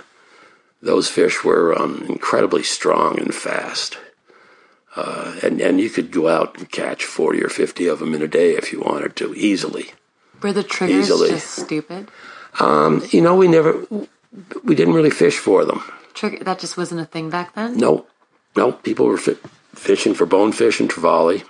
[0.81, 3.99] those fish were um, incredibly strong and fast.
[4.95, 8.23] Uh, and and you could go out and catch forty or fifty of them in
[8.23, 9.93] a day if you wanted to, easily.
[10.43, 11.31] Were the triggers easily.
[11.31, 12.11] just stupid?
[12.61, 13.87] Um, you know, we never,
[14.65, 15.83] we didn't really fish for them.
[16.15, 17.77] Trigger that just wasn't a thing back then.
[17.79, 18.07] No,
[18.57, 18.73] no.
[18.73, 19.39] People were fi-
[19.75, 21.45] fishing for bonefish and trevally,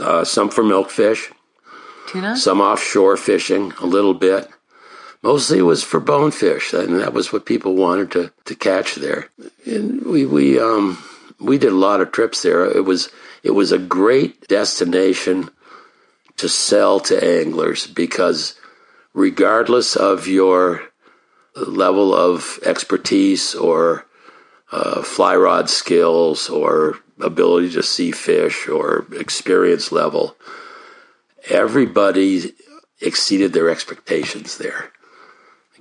[0.00, 1.32] uh, some for milkfish,
[2.08, 4.48] tuna, some offshore fishing a little bit.
[5.22, 9.28] Mostly it was for bonefish, and that was what people wanted to, to catch there.
[9.64, 10.98] And we we um
[11.40, 12.64] we did a lot of trips there.
[12.64, 13.10] It was
[13.42, 15.50] it was a great destination
[16.36, 18.58] to sell to anglers because
[19.14, 20.82] regardless of your
[21.56, 24.06] level of expertise or
[25.02, 30.36] fly rod skills or ability to see fish or experience level,
[31.48, 32.52] everybody
[33.00, 34.92] exceeded their expectations there.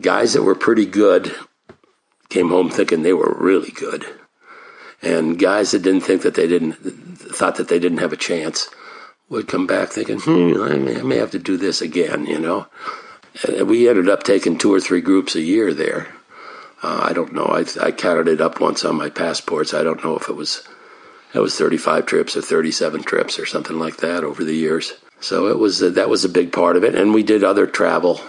[0.01, 1.33] Guys that were pretty good
[2.29, 4.05] came home thinking they were really good.
[5.01, 8.69] And guys that didn't think that they didn't, thought that they didn't have a chance,
[9.29, 12.39] would come back thinking, hmm, I may, I may have to do this again, you
[12.39, 12.67] know.
[13.47, 16.07] And we ended up taking two or three groups a year there.
[16.83, 17.45] Uh, I don't know.
[17.45, 19.73] I, I counted it up once on my passports.
[19.73, 20.67] I don't know if it was
[21.33, 24.93] it was 35 trips or 37 trips or something like that over the years.
[25.19, 28.21] So it was that was a big part of it, and we did other travel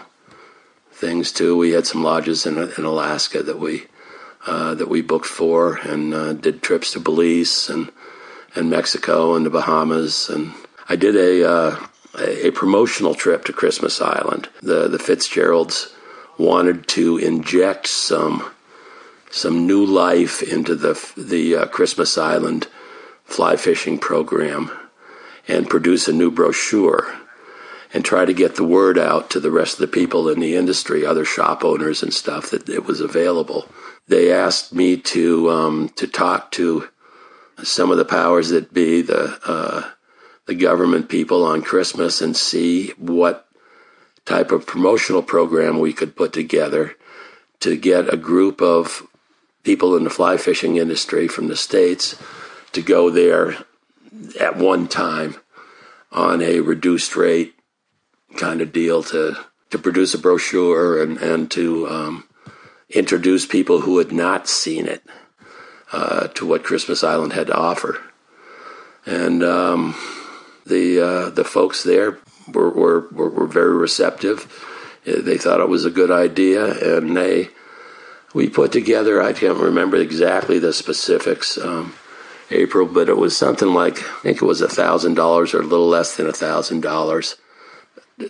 [0.97, 1.57] things too.
[1.57, 3.85] We had some lodges in, in Alaska that we
[4.47, 7.91] uh, that we booked for, and uh, did trips to Belize and
[8.55, 10.55] and Mexico and the Bahamas, and
[10.89, 11.87] I did a uh,
[12.19, 14.49] a promotional trip to Christmas Island.
[14.63, 15.95] The the Fitzgeralds
[16.39, 18.51] wanted to inject some
[19.31, 22.69] some new life into the the uh, Christmas Island
[23.25, 24.71] fly fishing program
[25.49, 27.13] and produce a new brochure
[27.97, 30.55] and try to get the word out to the rest of the people in the
[30.55, 33.67] industry, other shop owners and stuff, that it was available.
[34.07, 36.91] They asked me to um, to talk to
[37.65, 39.91] some of the powers that be, the uh,
[40.45, 43.49] the government people on Christmas, and see what
[44.27, 46.97] type of promotional program we could put together
[47.61, 49.09] to get a group of
[49.63, 52.15] people in the fly fishing industry from the states
[52.73, 53.57] to go there
[54.39, 55.37] at one time
[56.13, 57.56] on a reduced rate
[58.37, 59.37] kind of deal to
[59.71, 62.25] to produce a brochure and and to um,
[62.91, 65.03] introduce people who had not seen it
[65.93, 68.01] uh, to what Christmas Island had to offer,
[69.05, 69.95] and um,
[70.67, 72.19] the uh, the folks there
[72.53, 74.63] were, were were very receptive.
[75.05, 77.51] They thought it was a good idea, and they
[78.35, 79.23] we put together.
[79.23, 81.59] I can't remember exactly the specifics.
[81.59, 81.95] Um,
[82.49, 85.67] April, but it was something like I think it was a thousand dollars or a
[85.67, 87.35] little less than a thousand dollars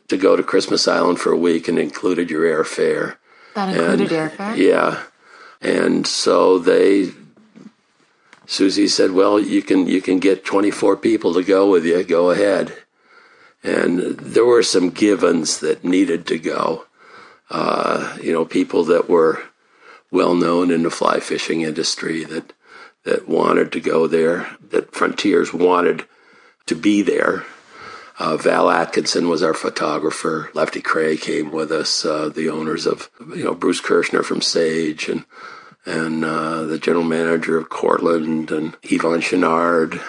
[0.08, 3.16] to go to Christmas Island for a week and included your airfare.
[3.54, 4.56] That included and, airfare.
[4.56, 5.02] Yeah,
[5.60, 7.10] and so they.
[8.46, 12.02] Susie said, "Well, you can you can get 24 people to go with you.
[12.04, 12.72] Go ahead."
[13.62, 16.84] And there were some givens that needed to go.
[17.50, 19.42] Uh, you know, people that were
[20.10, 22.52] well known in the fly fishing industry that
[23.04, 26.04] that wanted to go there, that Frontiers wanted
[26.66, 27.44] to be there.
[28.18, 30.50] Uh, Val Atkinson was our photographer.
[30.54, 32.04] Lefty Kreh came with us.
[32.04, 35.24] Uh, the owners of, you know, Bruce Kirschner from Sage and
[35.88, 40.02] and uh, the general manager of Cortland and Yvon Chouinard.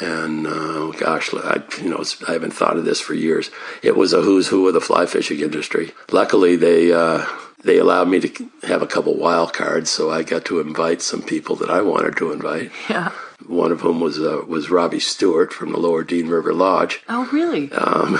[0.00, 3.50] And uh, gosh, I, you know, I haven't thought of this for years.
[3.82, 5.92] It was a who's who of the fly fishing industry.
[6.10, 7.26] Luckily, they uh,
[7.64, 11.22] they allowed me to have a couple wild cards, so I got to invite some
[11.22, 12.70] people that I wanted to invite.
[12.88, 13.10] Yeah.
[13.46, 17.02] One of whom was uh, was Robbie Stewart from the Lower Dean River Lodge.
[17.08, 17.70] Oh, really?
[17.72, 18.18] Um,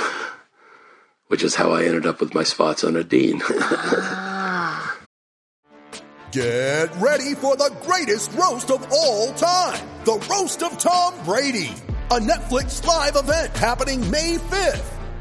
[1.28, 3.43] which is how I ended up with my spots on a Dean.
[3.51, 4.97] ah.
[6.30, 11.70] Get ready for the greatest roast of all time the Roast of Tom Brady,
[12.11, 14.98] a Netflix live event happening May 5th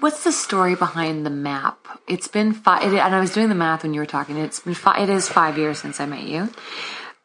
[0.00, 1.78] What's the story behind the map?
[2.06, 4.36] It's been five, and I was doing the math when you were talking.
[4.36, 6.50] It's been five, it is five years since I met you.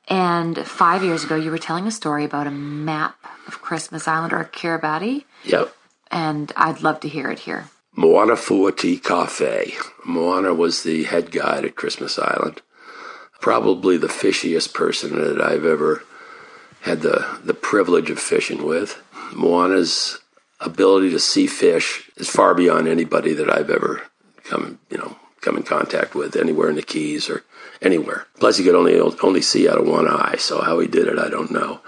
[0.07, 3.15] And five years ago, you were telling a story about a map
[3.47, 5.25] of Christmas Island or Kiribati.
[5.43, 5.73] Yep.
[6.09, 7.69] And I'd love to hear it here.
[7.95, 9.73] Moana Fuati Cafe.
[10.05, 12.61] Moana was the head guide at Christmas Island.
[13.41, 16.03] Probably the fishiest person that I've ever
[16.81, 19.01] had the, the privilege of fishing with.
[19.33, 20.19] Moana's
[20.61, 24.03] ability to see fish is far beyond anybody that I've ever
[24.43, 27.43] come, you know, come in contact with anywhere in the Keys or
[27.81, 28.27] anywhere.
[28.39, 31.19] Plus, he could only only see out of one eye, so how he did it,
[31.19, 31.81] I don't know.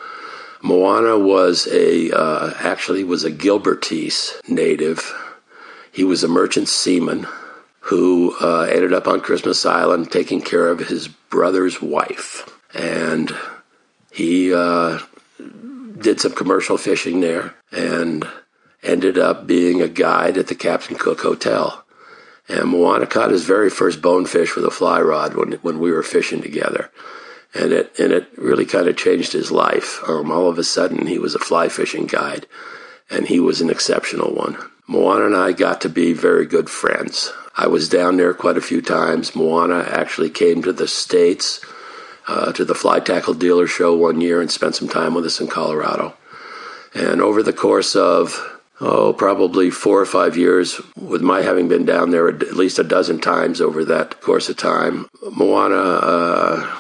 [0.62, 5.14] Moana was a uh, actually was a Gilbertese native.
[5.92, 7.28] He was a merchant seaman
[7.82, 12.50] who uh, ended up on Christmas Island taking care of his brother's wife.
[12.74, 13.36] And
[14.12, 15.00] he uh,
[16.00, 18.26] did some commercial fishing there and
[18.84, 21.84] ended up being a guide at the Captain Cook Hotel.
[22.50, 26.04] And Moana caught his very first bonefish with a fly rod when, when we were
[26.04, 26.92] fishing together.
[27.54, 30.02] And it, and it really kind of changed his life.
[30.08, 32.48] Um, all of a sudden, he was a fly fishing guide,
[33.10, 34.58] and he was an exceptional one.
[34.88, 37.32] Moana and I got to be very good friends.
[37.56, 39.36] I was down there quite a few times.
[39.36, 41.62] Moana actually came to the States
[42.28, 45.40] uh, to the fly tackle dealer show one year and spent some time with us
[45.40, 46.16] in Colorado.
[46.94, 48.53] And over the course of
[48.84, 52.84] oh, probably four or five years, with my having been down there at least a
[52.84, 56.78] dozen times over that course of time, Moana, uh,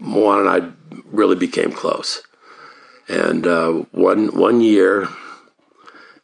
[0.00, 0.72] Moana and I
[1.06, 2.22] really became close.
[3.08, 5.08] And uh, one one year,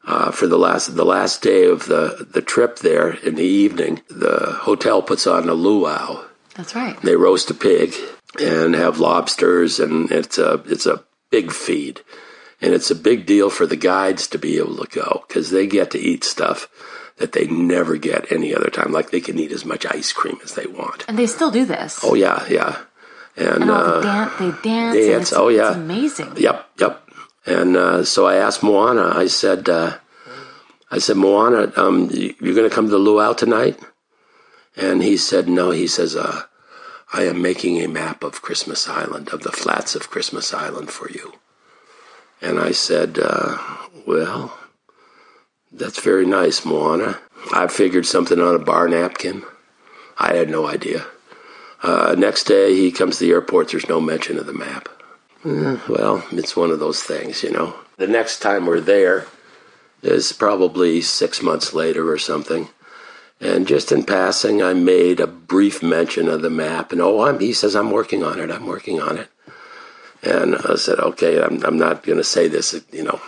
[0.07, 4.01] uh, for the last the last day of the the trip there in the evening,
[4.09, 6.25] the hotel puts on a luau.
[6.55, 7.01] That's right.
[7.03, 7.95] They roast a pig
[8.41, 12.01] and have lobsters, and it's a it's a big feed,
[12.61, 15.67] and it's a big deal for the guides to be able to go because they
[15.67, 16.69] get to eat stuff
[17.19, 18.93] that they never get any other time.
[18.93, 21.05] Like they can eat as much ice cream as they want.
[21.09, 22.01] And they still do this.
[22.03, 22.79] Oh yeah, yeah.
[23.37, 24.95] And, And uh, dan- they dance.
[24.97, 24.97] dance.
[24.97, 25.69] And it's, Oh, yeah.
[25.69, 26.33] It's amazing.
[26.37, 27.09] Yep, yep.
[27.47, 29.13] And uh, so I asked Moana.
[29.15, 29.97] I said, uh,
[30.91, 33.79] I said, Moana, um, you- you're going to come to the luau tonight?
[34.77, 35.71] And he said, no.
[35.71, 36.43] He says, uh,
[37.13, 41.09] I am making a map of Christmas Island, of the flats of Christmas Island for
[41.11, 41.35] you.
[42.43, 43.59] And I said, uh,
[44.07, 44.57] well,
[45.73, 47.19] that's very nice, Moana.
[47.53, 49.45] I figured something on a bar napkin.
[50.19, 51.07] I had no idea.
[51.83, 53.71] Uh, next day, he comes to the airport.
[53.71, 54.89] There's no mention of the map.
[55.45, 57.75] Eh, well, it's one of those things, you know.
[57.97, 59.27] The next time we're there
[60.03, 62.69] is probably six months later or something.
[63.41, 66.93] And just in passing, I made a brief mention of the map.
[66.93, 68.51] And oh, I'm, he says, I'm working on it.
[68.51, 69.29] I'm working on it.
[70.23, 73.21] And I said, okay, I'm, I'm not going to say this, you know.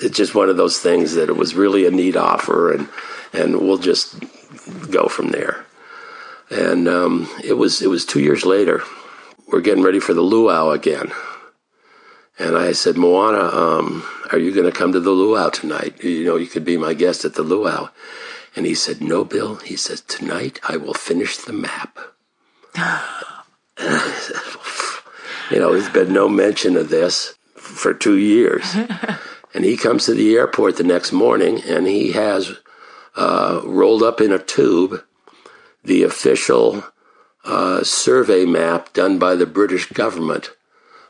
[0.00, 2.88] It's just one of those things that it was really a neat offer, and,
[3.32, 4.18] and we'll just
[4.90, 5.64] go from there.
[6.50, 8.82] And um, it was it was two years later.
[9.48, 11.12] We're getting ready for the luau again.
[12.38, 14.02] And I said, Moana, um,
[14.32, 16.02] are you going to come to the luau tonight?
[16.02, 17.90] You know, you could be my guest at the luau.
[18.56, 19.56] And he said, No, Bill.
[19.56, 21.98] He says, Tonight I will finish the map.
[25.52, 28.74] you know, there's been no mention of this for two years.
[29.54, 32.56] and he comes to the airport the next morning and he has
[33.16, 35.02] uh, rolled up in a tube
[35.84, 36.84] the official
[37.44, 40.50] uh, survey map done by the British government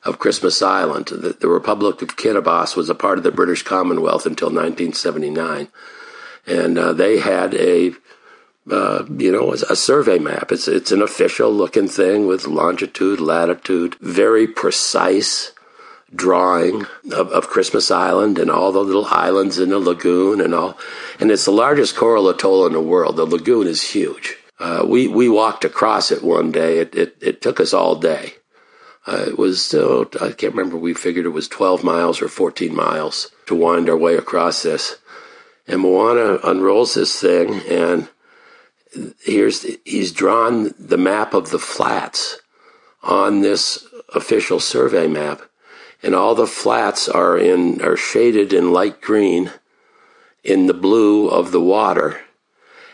[0.05, 1.07] of Christmas Island.
[1.07, 5.68] The, the Republic of Kiribati was a part of the British Commonwealth until 1979,
[6.47, 7.93] and uh, they had a
[8.70, 10.52] uh, you know a survey map.
[10.52, 15.52] It's it's an official looking thing with longitude, latitude, very precise
[16.14, 20.76] drawing of, of Christmas Island and all the little islands in the lagoon and all.
[21.18, 23.16] And it's the largest coral atoll in the world.
[23.16, 24.36] The lagoon is huge.
[24.58, 26.78] Uh, we we walked across it one day.
[26.78, 28.34] It it, it took us all day.
[29.06, 30.76] Uh, it was I can't remember.
[30.76, 34.98] We figured it was twelve miles or fourteen miles to wind our way across this.
[35.66, 38.08] And Moana unrolls this thing, and
[39.24, 42.40] here's he's drawn the map of the flats
[43.03, 45.43] on this official survey map,
[46.03, 49.51] and all the flats are in are shaded in light green
[50.45, 52.20] in the blue of the water,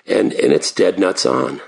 [0.07, 1.61] and and it's dead nuts on.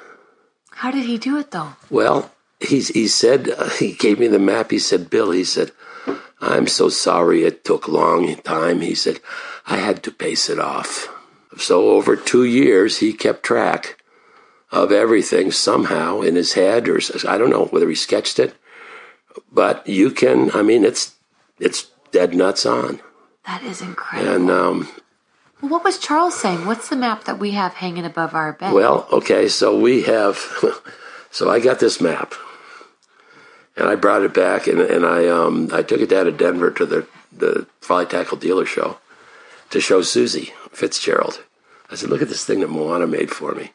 [0.71, 1.77] How did he do it though?
[1.91, 4.71] Well, he's, he said, uh, he gave me the map.
[4.71, 5.73] He said, Bill, he said,
[6.41, 8.81] I'm so sorry it took long time.
[8.81, 9.21] He said,
[9.67, 11.09] I had to pace it off.
[11.59, 14.00] So over two years, he kept track
[14.73, 18.55] of everything somehow in his head, or I don't know whether he sketched it,
[19.51, 21.15] but you can, I mean, it's,
[21.59, 23.01] it's dead nuts on.
[23.47, 24.35] That is incredible.
[24.35, 24.89] And, um,
[25.61, 26.67] well, what was Charles saying?
[26.67, 28.73] What's the map that we have hanging above our bed?
[28.73, 30.37] Well, okay, so we have,
[31.31, 32.35] so I got this map,
[33.77, 36.71] and I brought it back, and, and I um I took it down to Denver
[36.71, 38.99] to the the fly tackle dealer show
[39.71, 41.43] to show Susie Fitzgerald.
[41.91, 43.73] I said, look at this thing that Moana made for me,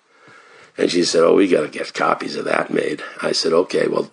[0.78, 3.02] and she said, oh, we got to get copies of that made.
[3.22, 4.12] I said, okay, well,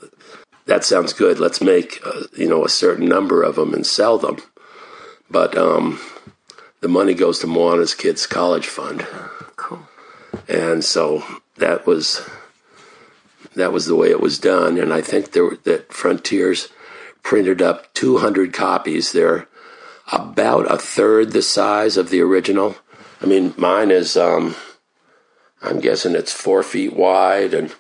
[0.67, 1.39] that sounds good.
[1.39, 4.39] Let's make uh, you know a certain number of them and sell them,
[5.31, 6.01] but um
[6.81, 9.07] the money goes to Moana's kids' college fund
[9.57, 9.89] cool.
[10.49, 11.23] and so
[11.57, 12.29] that was
[13.55, 14.79] that was the way it was done.
[14.79, 16.69] And I think there that Frontiers
[17.23, 19.13] printed up 200 copies.
[19.13, 19.49] They're
[20.11, 22.77] about a third the size of the original.
[23.21, 24.57] I mean, mine is um,
[25.63, 27.75] I'm guessing it's four feet wide and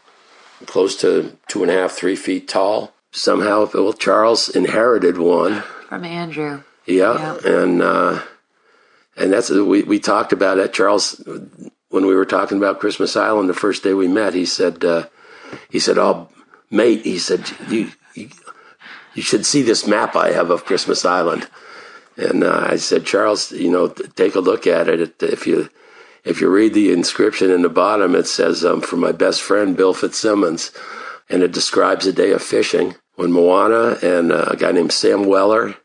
[0.67, 2.93] close to two and a half, three feet tall.
[3.11, 5.63] Somehow, well, Charles inherited one.
[5.89, 6.63] From Andrew.
[6.87, 8.23] Yeah, and uh,
[9.17, 10.73] and that's we we talked about it.
[10.73, 11.23] Charles,
[11.91, 15.07] when we were talking about Christmas Island the first day we met, he said uh,
[15.69, 16.29] he said, "Oh,
[16.71, 18.31] mate," he said, "you you,
[19.15, 21.49] you should see this map I have of Christmas Island."
[22.17, 25.23] And uh, I said, Charles, you know, take a look at it.
[25.23, 25.71] If you
[26.25, 29.77] if you read the inscription in the bottom, it says, um, "For my best friend
[29.77, 30.71] Bill Fitzsimmons,"
[31.29, 35.25] and it describes a day of fishing when Moana and uh, a guy named Sam
[35.25, 35.77] Weller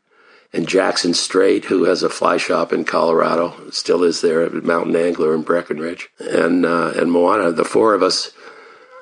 [0.53, 4.95] and Jackson Streit, who has a fly shop in Colorado, still is there at Mountain
[4.95, 8.31] Angler in Breckenridge, and uh, and Moana, the four of us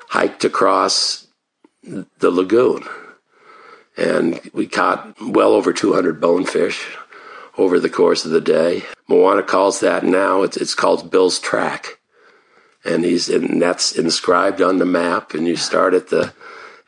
[0.08, 1.26] hiked across
[1.82, 2.84] the lagoon,
[3.96, 6.96] and we caught well over 200 bonefish
[7.56, 8.84] over the course of the day.
[9.08, 11.98] Moana calls that now it's it's called Bill's Track,
[12.84, 15.34] and he's and that's inscribed on the map.
[15.34, 16.32] And you start at the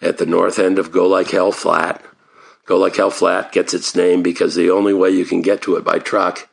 [0.00, 2.02] at the north end of Go Like Hell Flat.
[2.66, 5.76] Go Like Hell Flat gets its name because the only way you can get to
[5.76, 6.48] it by truck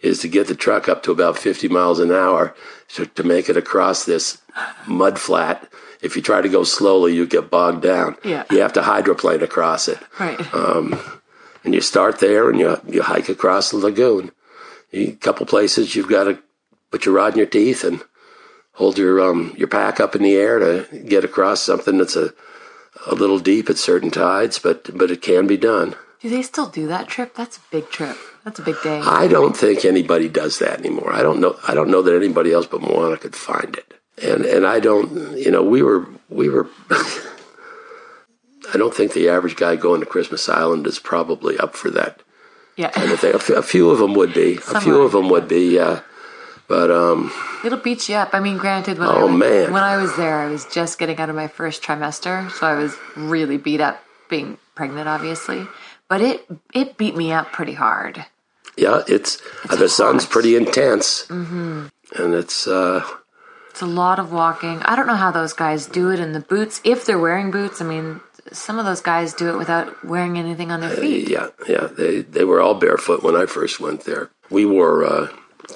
[0.00, 2.54] is to get the truck up to about 50 miles an hour
[2.88, 4.40] to, to make it across this
[4.86, 5.68] mud flat.
[6.00, 8.16] If you try to go slowly, you get bogged down.
[8.24, 8.44] Yeah.
[8.50, 9.98] You have to hydroplane across it.
[10.20, 10.38] Right.
[10.54, 11.00] Um,
[11.68, 14.32] And you start there and you, you hike across the lagoon.
[14.94, 16.38] A couple places you've got to
[16.90, 18.02] put your rod in your teeth and
[18.72, 22.32] hold your um, your pack up in the air to get across something that's a
[23.06, 25.94] a little deep at certain tides, but but it can be done.
[26.22, 27.34] do they still do that trip?
[27.34, 28.16] That's a big trip.
[28.44, 29.00] That's a big day.
[29.00, 31.12] I don't think anybody does that anymore.
[31.12, 31.58] I don't know.
[31.68, 33.92] I don't know that anybody else but Moana could find it.
[34.22, 35.36] And and I don't.
[35.36, 36.66] You know, we were we were.
[38.72, 42.20] I don't think the average guy going to Christmas Island is probably up for that
[42.76, 42.90] yeah.
[42.90, 43.32] kind of thing.
[43.32, 44.58] A, f- a few of them would be.
[44.72, 45.74] A few of them would be.
[45.76, 46.00] Yeah.
[46.68, 47.32] But um,
[47.64, 48.30] It'll beat you up.
[48.34, 49.72] I mean, granted, when I Oh, was, man.
[49.72, 52.74] when I was there, I was just getting out of my first trimester, so I
[52.74, 55.66] was really beat up being pregnant, obviously.
[56.08, 58.26] But it it beat me up pretty hard.
[58.76, 59.40] yeah, it's,
[59.70, 61.86] uh, the sun's pretty intense, mm-hmm.
[62.16, 63.02] and it's uh,
[63.70, 64.82] It's a lot of walking.
[64.84, 67.80] I don't know how those guys do it in the boots, if they're wearing boots.
[67.80, 68.20] I mean,
[68.52, 71.28] some of those guys do it without wearing anything on their feet.
[71.28, 71.86] Yeah, yeah.
[71.86, 74.30] They they were all barefoot when I first went there.
[74.50, 75.28] We wore uh,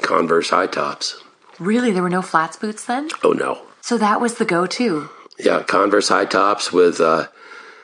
[0.02, 1.22] Converse high tops.
[1.58, 3.10] Really, there were no flats boots then.
[3.22, 3.62] Oh no.
[3.80, 5.08] So that was the go-to.
[5.38, 7.28] Yeah, Converse high tops with uh,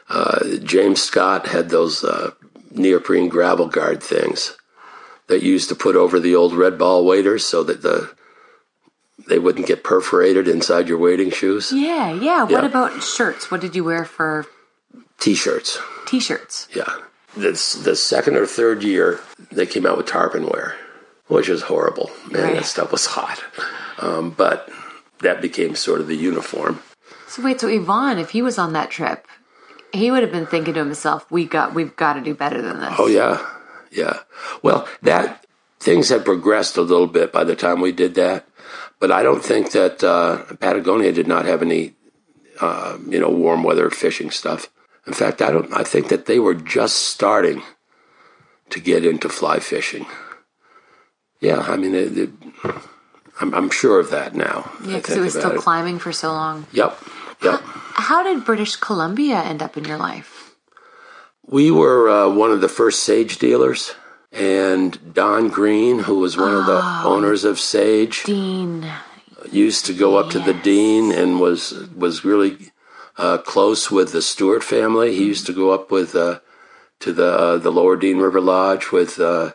[0.08, 2.30] uh, James Scott had those uh,
[2.70, 4.56] neoprene gravel guard things
[5.26, 8.10] that you used to put over the old red ball waders so that the
[9.28, 11.70] they wouldn't get perforated inside your wading shoes.
[11.72, 12.42] Yeah, yeah.
[12.44, 12.66] What Yeah.
[12.66, 13.50] about shirts?
[13.50, 14.46] What did you wear for
[15.18, 15.78] T-shirts.
[16.06, 16.68] t-shirts?
[16.74, 16.92] Yeah.
[17.36, 19.20] This the second or third year
[19.52, 20.76] they came out with tarpon wear,
[21.26, 22.10] which was horrible.
[22.30, 22.54] Man, Right.
[22.56, 23.42] that stuff was hot.
[23.98, 24.68] Um, but
[25.20, 26.80] that became sort of the uniform.
[27.26, 29.26] So wait, so Yvon, if he was on that trip,
[29.92, 32.80] he would have been thinking to himself, "We got, we've got to do better than
[32.80, 33.44] this." Oh yeah,
[33.90, 34.20] yeah.
[34.62, 35.44] Well, that
[35.80, 38.46] things had progressed a little bit by the time we did that,
[38.98, 41.94] but I don't think that uh, Patagonia did not have any,
[42.60, 44.70] uh, you know, warm weather fishing stuff.
[45.08, 45.72] In fact, I don't.
[45.72, 47.62] I think that they were just starting
[48.68, 50.04] to get into fly fishing.
[51.40, 52.30] Yeah, I mean, it, it,
[53.40, 54.70] I'm, I'm sure of that now.
[54.84, 56.66] yeah, because it was still climbing for so long.
[56.72, 56.98] Yep,
[57.42, 57.60] yep.
[57.64, 60.54] How did British Columbia end up in your life?
[61.46, 63.94] We were uh, one of the first Sage dealers,
[64.30, 68.86] and Don Green, who was one of the owners of Sage, Dean.
[69.50, 72.72] used to go up to the dean and was was really
[73.18, 75.14] uh, close with the Stewart family.
[75.14, 76.40] He used to go up with uh,
[77.00, 79.52] to the uh, the Lower Dean River Lodge with uh,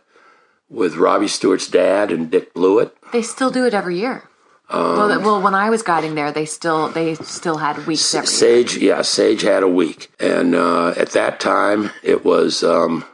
[0.70, 2.96] with Robbie Stewart's dad and Dick Blewett.
[3.12, 4.24] They still do it every year.
[4.70, 8.28] Um, well, well, when I was guiding there, they still they still had weeks every
[8.28, 8.66] year.
[8.66, 13.06] Sage, yeah, Sage had a week, and uh, at that time it was um,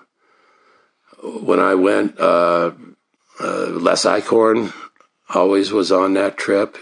[1.23, 2.19] when I went.
[2.19, 2.71] Uh,
[3.41, 4.73] uh, Les Eichhorn
[5.29, 6.77] always was on that trip,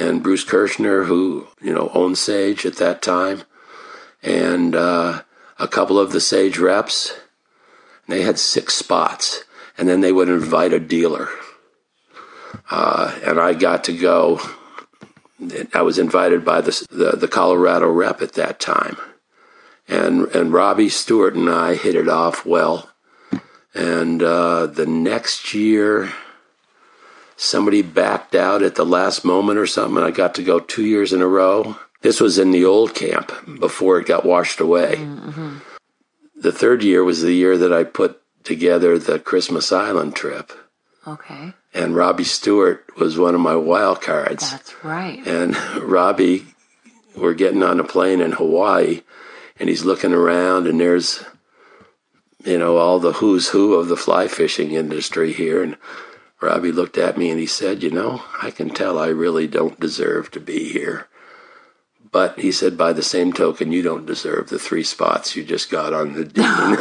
[0.00, 3.42] and Bruce Kirschner, who you know owned Sage at that time,
[4.22, 5.22] and uh,
[5.58, 7.14] a couple of the Sage reps.
[8.08, 9.44] They had six spots,
[9.78, 11.28] and then they would invite a dealer,
[12.70, 14.40] uh, and I got to go
[15.72, 18.96] I was invited by the, the the Colorado rep at that time,
[19.88, 22.90] and and Robbie Stewart and I hit it off well.
[23.72, 26.12] And uh, the next year,
[27.40, 29.96] somebody backed out at the last moment or something.
[29.96, 31.76] And I got to go two years in a row.
[32.02, 34.96] This was in the old camp before it got washed away.
[34.96, 35.58] Mm-hmm.
[36.36, 40.52] The third year was the year that I put together the Christmas Island trip.
[41.06, 41.54] Okay.
[41.72, 44.50] and Robbie Stewart was one of my wild cards.
[44.50, 45.26] That's right.
[45.26, 46.46] And Robbie,
[47.16, 49.00] we're getting on a plane in Hawaii,
[49.58, 51.24] and he's looking around, and there's,
[52.44, 55.62] you know, all the who's who of the fly fishing industry here.
[55.62, 55.78] And
[56.40, 59.78] Robbie looked at me and he said, You know, I can tell I really don't
[59.78, 61.06] deserve to be here.
[62.12, 65.70] But he said, by the same token, you don't deserve the three spots you just
[65.70, 66.76] got on the dean.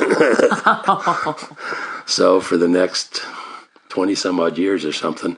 [2.08, 3.22] so for the next
[3.90, 5.38] 20 some odd years or something,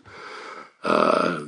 [0.84, 1.44] uh,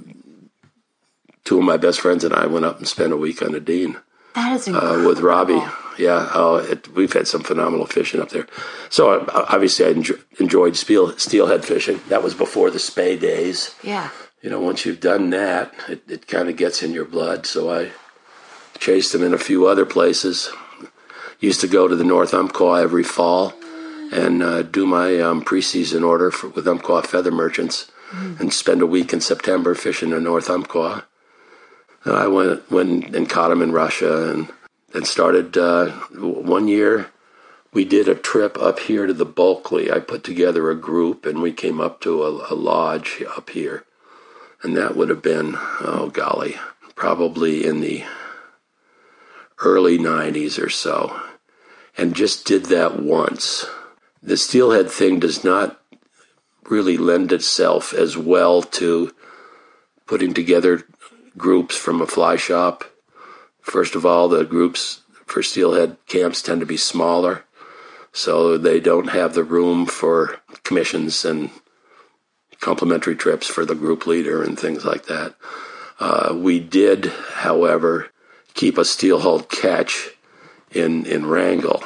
[1.46, 3.62] two of my best friends and I went up and spent a week on the
[3.62, 3.98] dean
[4.36, 5.64] That is uh, with Robbie.
[5.98, 8.48] Yeah, oh, it, we've had some phenomenal fishing up there.
[8.90, 12.00] So uh, obviously, I enjo- enjoyed steel, steelhead fishing.
[12.10, 13.76] That was before the spey days.
[13.84, 14.10] Yeah.
[14.42, 17.46] You know, once you've done that, it, it kind of gets in your blood.
[17.46, 17.92] So I
[18.78, 20.52] chased them in a few other places.
[21.40, 23.54] Used to go to the North Umpqua every fall
[24.12, 27.92] and uh, do my um, preseason order for, with Umpqua Feather Merchants
[28.40, 31.06] and spend a week in September fishing in North Umpqua.
[32.06, 34.50] I went went and caught them in Russia and
[34.94, 37.08] and started uh, one year.
[37.74, 39.92] We did a trip up here to the Bulkley.
[39.92, 43.84] I put together a group and we came up to a, a lodge up here,
[44.62, 46.56] and that would have been oh golly,
[46.96, 48.04] probably in the
[49.60, 51.20] early '90s or so,
[51.98, 53.66] and just did that once.
[54.22, 55.82] The steelhead thing does not
[56.70, 59.14] really lend itself as well to
[60.06, 60.84] putting together
[61.38, 62.86] groups from a fly shop.
[63.64, 67.46] First of all, the groups for steelhead camps tend to be smaller,
[68.12, 71.50] so they don't have the room for commissions and
[72.60, 75.36] complimentary trips for the group leader and things like that.
[76.00, 77.06] Uh, we did,
[77.36, 78.10] however,
[78.54, 80.12] keep a steel hulled ketch
[80.72, 81.82] in in Wrangell,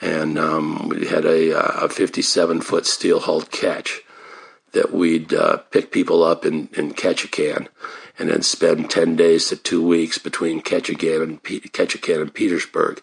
[0.00, 4.02] and um, we had a, a 57 foot steel hulled ketch
[4.72, 7.68] that we'd uh, pick people up in, in Ketchikan
[8.20, 13.00] and then spend 10 days to two weeks between Ketchikan and, Pe- Ketchikan and Petersburg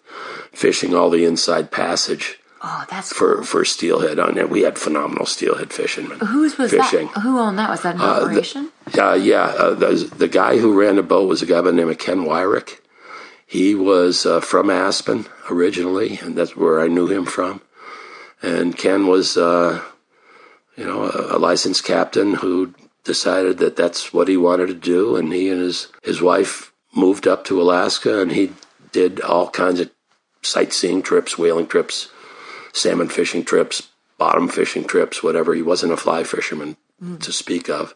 [0.54, 3.44] fishing all the inside passage Oh, that's for, cool.
[3.44, 4.50] for steelhead on it.
[4.50, 6.18] We had phenomenal steelhead fishermen.
[6.20, 7.08] Whose was fishing.
[7.14, 7.22] that?
[7.22, 7.70] Who owned that?
[7.70, 8.72] Was that an operation?
[8.98, 11.74] Uh, yeah, uh, the, the guy who ran the boat was a guy by the
[11.74, 12.80] name of Ken Wyrick.
[13.46, 17.62] He was uh, from Aspen originally, and that's where I knew him from.
[18.42, 19.80] And Ken was, uh,
[20.76, 22.74] you know, a, a licensed captain who
[23.08, 27.28] decided that that's what he wanted to do, and he and his his wife moved
[27.28, 28.54] up to Alaska, and he
[28.92, 29.90] did all kinds of
[30.44, 32.10] sightseeing trips, whaling trips,
[32.74, 35.56] salmon fishing trips, bottom fishing trips, whatever.
[35.56, 37.20] He wasn't a fly fisherman mm.
[37.22, 37.96] to speak of.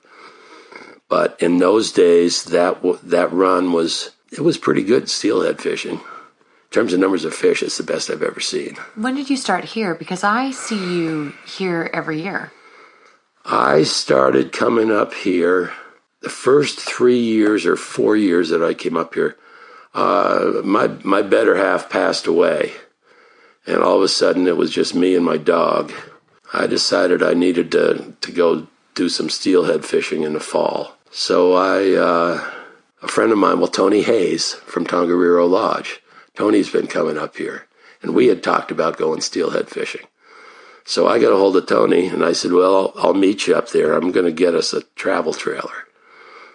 [1.08, 6.00] But in those days, that that run was it was pretty good steelhead fishing.
[6.00, 8.78] In terms of numbers of fish, it's the best I've ever seen.
[8.96, 9.94] When did you start here?
[9.94, 12.54] Because I see you here every year.
[13.46, 15.74] I started coming up here
[16.22, 19.38] the first three years or four years that I came up here.
[19.94, 22.74] Uh, my my better half passed away,
[23.66, 25.92] and all of a sudden it was just me and my dog.
[26.54, 30.96] I decided I needed to to go do some steelhead fishing in the fall.
[31.12, 32.52] So I, uh,
[33.02, 36.02] a friend of mine, well Tony Hayes from Tongariro Lodge.
[36.36, 37.68] Tony's been coming up here,
[38.02, 40.06] and we had talked about going steelhead fishing.
[40.86, 43.56] So I got a hold of Tony and I said, Well, I'll, I'll meet you
[43.56, 43.94] up there.
[43.94, 45.88] I'm going to get us a travel trailer.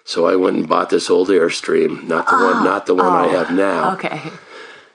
[0.05, 3.27] So I went and bought this old Airstream, not the one, not the one I
[3.29, 3.95] have now.
[3.95, 4.21] Okay.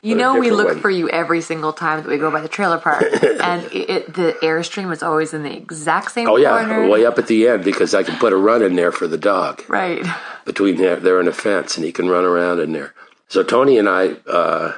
[0.03, 0.79] You know, we look one.
[0.79, 4.13] for you every single time that we go by the trailer park, and it, it,
[4.15, 6.87] the airstream is always in the exact same Oh yeah, corner.
[6.89, 9.17] way up at the end because I can put a run in there for the
[9.17, 10.03] dog Right.
[10.43, 12.95] between there, there and a fence, and he can run around in there.
[13.27, 14.77] So Tony and I, uh,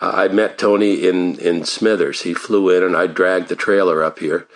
[0.00, 2.22] I met Tony in in Smithers.
[2.22, 4.48] He flew in, and I dragged the trailer up here,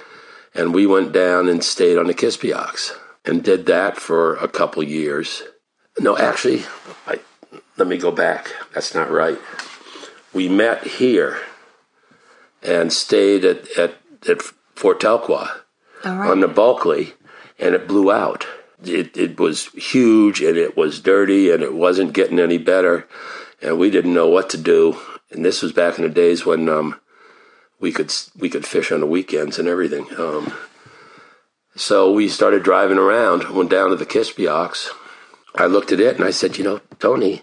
[0.55, 2.93] and we went down and stayed on the Kispiox
[3.25, 5.43] and did that for a couple years.
[5.99, 6.65] No, actually,
[7.07, 7.21] I,
[7.77, 8.51] let me go back.
[8.73, 9.39] That's not right.
[10.33, 11.39] We met here
[12.63, 13.95] and stayed at at,
[14.29, 14.43] at
[14.75, 15.61] Fort Telkwa
[16.05, 16.31] All right.
[16.31, 17.13] on the Bulkley,
[17.59, 18.47] and it blew out.
[18.83, 23.07] It, it was huge and it was dirty and it wasn't getting any better,
[23.63, 24.99] and we didn't know what to do.
[25.35, 27.01] And this was back in the days when um,
[27.81, 30.07] we could we could fish on the weekends and everything.
[30.19, 30.53] Um,
[31.77, 33.51] so we started driving around.
[33.51, 34.89] Went down to the Kispiox.
[35.55, 37.43] I looked at it and I said, you know, Tony,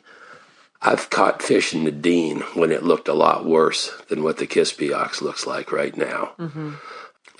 [0.82, 4.48] I've caught fish in the Dean when it looked a lot worse than what the
[4.48, 6.34] Kispiox looks like right now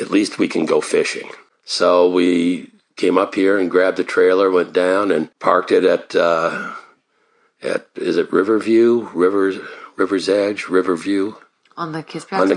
[0.02, 1.30] at least we can go fishing.
[1.64, 6.16] So we came up here and grabbed the trailer, went down and parked it at
[6.16, 6.74] uh,
[7.62, 9.58] at is it Riverview, Rivers
[9.98, 11.36] River's Edge, Riverview
[11.78, 12.40] on the Kispiox.
[12.40, 12.56] on the.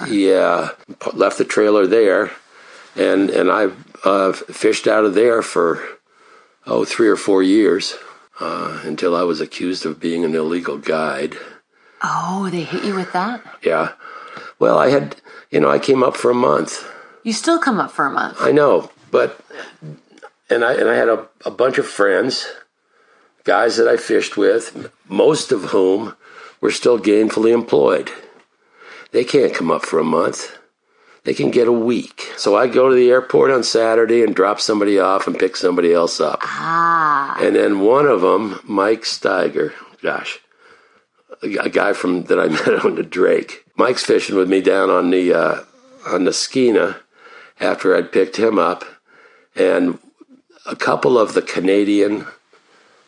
[0.00, 0.04] Oh.
[0.06, 0.70] Yeah,
[1.14, 2.30] left the trailer there,
[2.96, 3.68] and and I
[4.04, 5.82] uh, fished out of there for
[6.66, 7.96] oh three or four years
[8.40, 11.36] uh, until I was accused of being an illegal guide.
[12.02, 13.42] Oh, they hit you with that?
[13.62, 13.92] Yeah.
[14.58, 15.16] Well, I had
[15.50, 16.86] you know I came up for a month.
[17.22, 18.38] You still come up for a month.
[18.40, 19.40] I know, but
[20.50, 22.46] and I and I had a, a bunch of friends,
[23.44, 26.14] guys that I fished with, most of whom
[26.60, 28.10] were still gainfully employed.
[29.12, 30.58] They can't come up for a month.
[31.24, 32.32] They can get a week.
[32.36, 35.92] So I go to the airport on Saturday and drop somebody off and pick somebody
[35.92, 36.40] else up.
[36.42, 37.36] Ah.
[37.40, 40.40] And then one of them, Mike Steiger, gosh,
[41.42, 43.64] a guy from that I met on the Drake.
[43.76, 45.60] Mike's fishing with me down on the uh,
[46.06, 46.96] on the Skeena
[47.60, 48.84] after I'd picked him up,
[49.54, 49.98] and
[50.66, 52.26] a couple of the Canadian.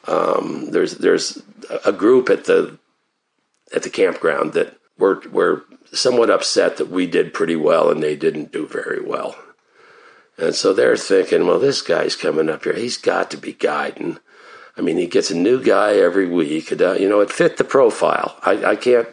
[0.07, 1.43] Um, there's there's
[1.85, 2.79] a group at the
[3.75, 8.17] at the campground that were were somewhat upset that we did pretty well and they
[8.17, 9.37] didn't do very well.
[10.39, 12.75] And so they're thinking, well, this guy's coming up here.
[12.75, 14.19] He's got to be guiding.
[14.77, 16.73] I mean, he gets a new guy every week.
[16.73, 18.39] Uh, you know, it fit the profile.
[18.43, 19.09] I, I can't,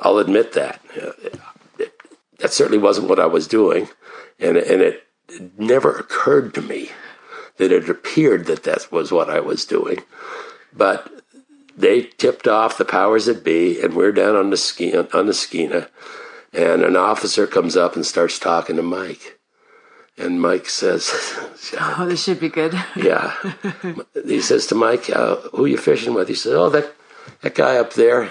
[0.00, 0.80] I'll admit that.
[0.94, 1.40] It,
[1.78, 1.92] it,
[2.38, 3.88] that certainly wasn't what I was doing.
[4.40, 5.04] And, and it
[5.56, 6.90] never occurred to me
[7.58, 9.98] that it appeared that that was what I was doing.
[10.72, 11.11] But
[11.76, 15.32] they tipped off the powers that be, and we're down on the Skeena, on the
[15.32, 15.88] Skeena,
[16.52, 19.38] and an officer comes up and starts talking to Mike,
[20.16, 21.10] and Mike says,
[21.80, 23.34] "Oh, this should be good." yeah,
[24.26, 26.92] he says to Mike, uh, "Who you fishing with?" He says, "Oh, that
[27.42, 28.30] that guy up there."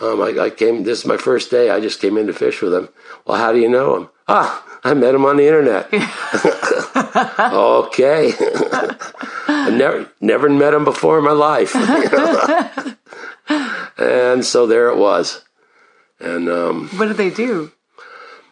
[0.00, 0.84] Um, I, I came.
[0.84, 1.70] This is my first day.
[1.70, 2.88] I just came in to fish with him.
[3.26, 4.08] Well, how do you know him?
[4.28, 5.88] Ah, I met him on the internet.
[7.16, 8.32] okay.
[9.48, 11.74] I never never met him before in my life.
[13.98, 15.44] and so there it was.
[16.20, 17.72] And um, what did they do?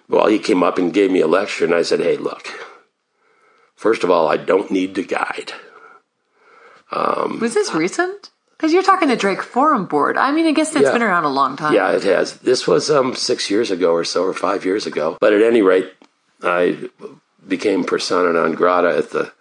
[0.09, 2.49] Well, he came up and gave me a lecture, and I said, "Hey, look.
[3.75, 5.53] First of all, I don't need to guide."
[6.93, 8.31] Um, was this recent?
[8.57, 10.17] Because you're talking the Drake Forum Board.
[10.17, 10.93] I mean, I guess it's yeah.
[10.93, 11.75] been around a long time.
[11.75, 12.39] Yeah, it has.
[12.39, 15.19] This was um, six years ago or so, or five years ago.
[15.21, 15.93] But at any rate,
[16.43, 16.89] I
[17.47, 19.33] became persona non grata at the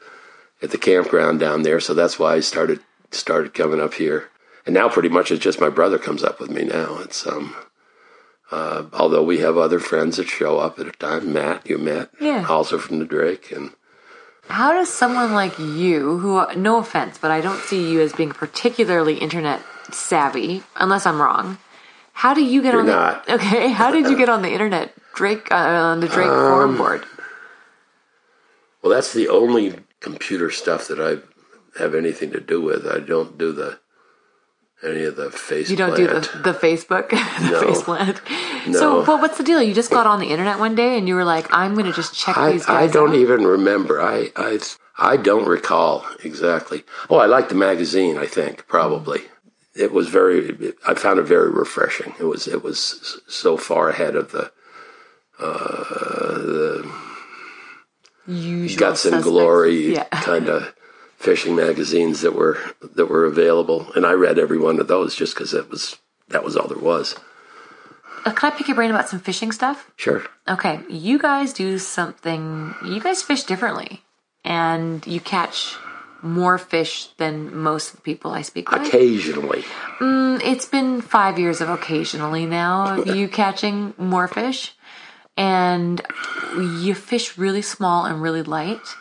[0.62, 2.80] at the campground down there, so that's why I started
[3.12, 4.30] started coming up here.
[4.66, 6.98] And now, pretty much, it's just my brother comes up with me now.
[7.00, 7.56] It's um,
[8.52, 11.34] uh, although we have other friends that show up at a time.
[11.34, 13.72] Matt, you met, yeah, also from the Drake, and
[14.48, 18.30] how does someone like you, who, no offense, but I don't see you as being
[18.32, 21.58] particularly internet savvy, unless I'm wrong.
[22.14, 23.26] How do you get You're on not.
[23.26, 23.70] the okay?
[23.70, 27.06] How did you get on the internet, Drake, uh, on the Drake um, forum board?
[28.86, 31.18] Well, that's the only computer stuff that I
[31.80, 32.86] have anything to do with.
[32.86, 33.80] I don't do the
[34.84, 35.72] any of the face.
[35.72, 36.26] You don't plant.
[36.26, 37.62] do the, the Facebook, the no.
[37.62, 38.22] face plant.
[38.68, 38.80] No.
[38.80, 39.60] So, but what's the deal?
[39.60, 41.94] You just got on the internet one day and you were like, "I'm going to
[41.94, 43.16] just check I, these guys." I don't out.
[43.16, 44.00] even remember.
[44.00, 44.60] I I
[45.00, 46.84] I don't recall exactly.
[47.10, 48.20] Oh, I liked the magazine.
[48.20, 49.22] I think probably
[49.74, 50.76] it was very.
[50.88, 52.14] I found it very refreshing.
[52.20, 54.52] It was it was so far ahead of the
[55.40, 57.05] uh, the
[58.28, 60.04] Usual guts and glory Yeah.
[60.10, 60.74] kind of
[61.18, 62.58] fishing magazines that were
[62.96, 65.98] that were available, and I read every one of those just because it was
[66.30, 67.16] that was all there was.
[68.26, 69.92] Uh, can I pick your brain about some fishing stuff?
[69.98, 70.24] Sure.
[70.48, 72.74] Okay, you guys do something.
[72.84, 74.02] You guys fish differently,
[74.44, 75.76] and you catch
[76.24, 78.88] more fish than most of the people I speak with.
[78.88, 79.64] Occasionally,
[80.00, 84.75] Mm, it's been five years of occasionally now of you catching more fish,
[85.38, 86.02] and
[86.56, 88.96] you fish really small and really light,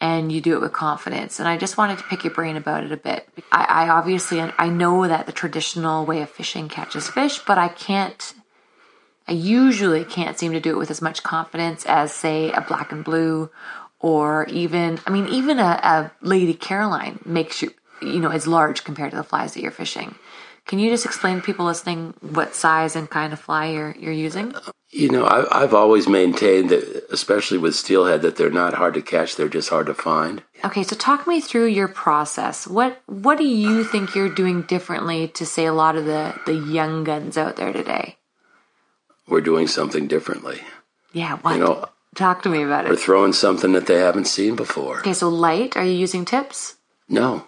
[0.00, 1.38] and you do it with confidence.
[1.38, 3.28] And I just wanted to pick your brain about it a bit.
[3.52, 7.68] I, I obviously I know that the traditional way of fishing catches fish, but I
[7.68, 8.34] can't.
[9.26, 12.92] I usually can't seem to do it with as much confidence as, say, a black
[12.92, 13.50] and blue,
[14.00, 18.84] or even I mean, even a, a Lady Caroline makes you you know is large
[18.84, 20.14] compared to the flies that you're fishing.
[20.68, 24.12] Can you just explain to people listening what size and kind of fly you're you're
[24.12, 24.54] using?
[24.90, 29.02] you know, I, I've always maintained that, especially with steelhead, that they're not hard to
[29.02, 30.42] catch; they're just hard to find.
[30.64, 32.66] Okay, so talk me through your process.
[32.66, 36.54] What what do you think you're doing differently to say a lot of the the
[36.54, 38.16] young guns out there today?
[39.26, 40.60] We're doing something differently.
[41.12, 41.54] Yeah, what?
[41.54, 42.90] You know, talk to me about it.
[42.90, 45.00] we're throwing something that they haven't seen before.
[45.00, 45.76] Okay, so light.
[45.76, 46.76] Are you using tips?
[47.08, 47.46] No,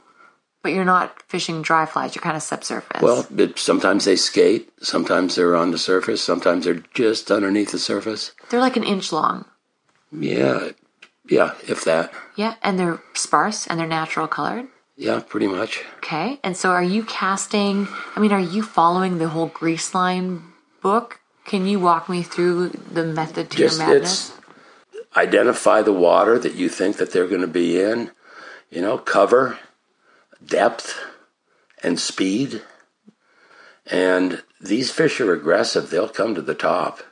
[0.63, 2.15] But you're not fishing dry flies.
[2.15, 3.01] You're kind of subsurface.
[3.01, 7.79] well, it, sometimes they skate, sometimes they're on the surface, sometimes they're just underneath the
[7.79, 8.33] surface.
[8.51, 9.47] they're like an inch long.
[10.13, 10.71] Yeah,
[11.29, 12.13] yeah, if that.
[12.37, 14.67] Yeah, and they're sparse and they're natural colored.
[14.97, 15.83] Yeah, pretty much.
[15.99, 17.89] Okay, and so are you casting?
[18.15, 20.43] I mean, are you following the whole grease line
[20.83, 21.21] book?
[21.47, 24.33] Can you walk me through the method to Just your madness?
[25.17, 28.11] identify the water that you think that they're going to be in,
[28.71, 29.59] you know, cover,
[30.45, 30.99] depth,
[31.83, 32.63] and speed.
[33.87, 35.91] And these fish are aggressive.
[35.91, 37.03] They'll come to the top.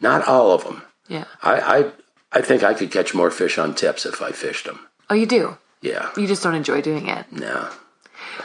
[0.00, 0.82] Not all of them.
[1.08, 1.24] Yeah.
[1.42, 1.92] I, I,
[2.32, 4.80] I think I could catch more fish on tips if I fished them.
[5.08, 5.56] Oh, you do.
[5.80, 6.10] Yeah.
[6.16, 7.30] You just don't enjoy doing it.
[7.30, 7.68] No.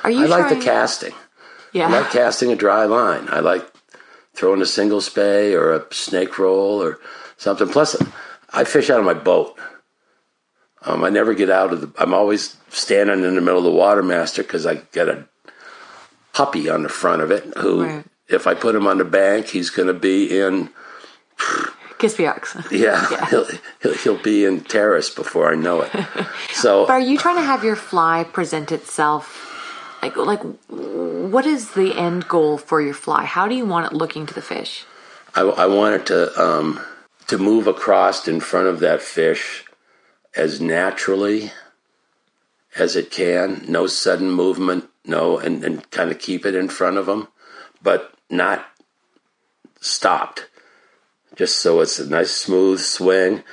[0.04, 0.24] Are you?
[0.24, 1.14] I like the casting.
[1.74, 1.88] Yeah.
[1.88, 3.28] I like casting a dry line.
[3.30, 3.66] I like
[4.34, 7.00] throwing a single spey or a snake roll or
[7.38, 7.68] something.
[7.70, 7.96] Plus,
[8.52, 9.58] I fish out of my boat.
[10.84, 11.92] Um, I never get out of the.
[12.02, 15.26] I'm always standing in the middle of the watermaster because I got a
[16.34, 17.44] puppy on the front of it.
[17.58, 18.06] Who, Right.
[18.28, 20.70] if I put him on the bank, he's going to be in.
[22.00, 22.72] Kispiox.
[22.72, 23.26] Yeah, Yeah.
[23.30, 23.46] He'll,
[23.82, 25.92] he'll he'll be in terrace before I know it.
[26.54, 29.48] So But are you trying to have your fly present itself?
[30.02, 33.24] Like, like, what is the end goal for your fly?
[33.26, 34.84] How do you want it looking to the fish?
[35.36, 36.80] I, I want it to um,
[37.28, 39.64] to move across in front of that fish
[40.36, 41.52] as naturally
[42.76, 43.66] as it can.
[43.68, 44.90] No sudden movement.
[45.06, 47.28] No, and, and kind of keep it in front of them,
[47.82, 48.66] but not
[49.80, 50.48] stopped.
[51.36, 53.44] Just so it's a nice smooth swing.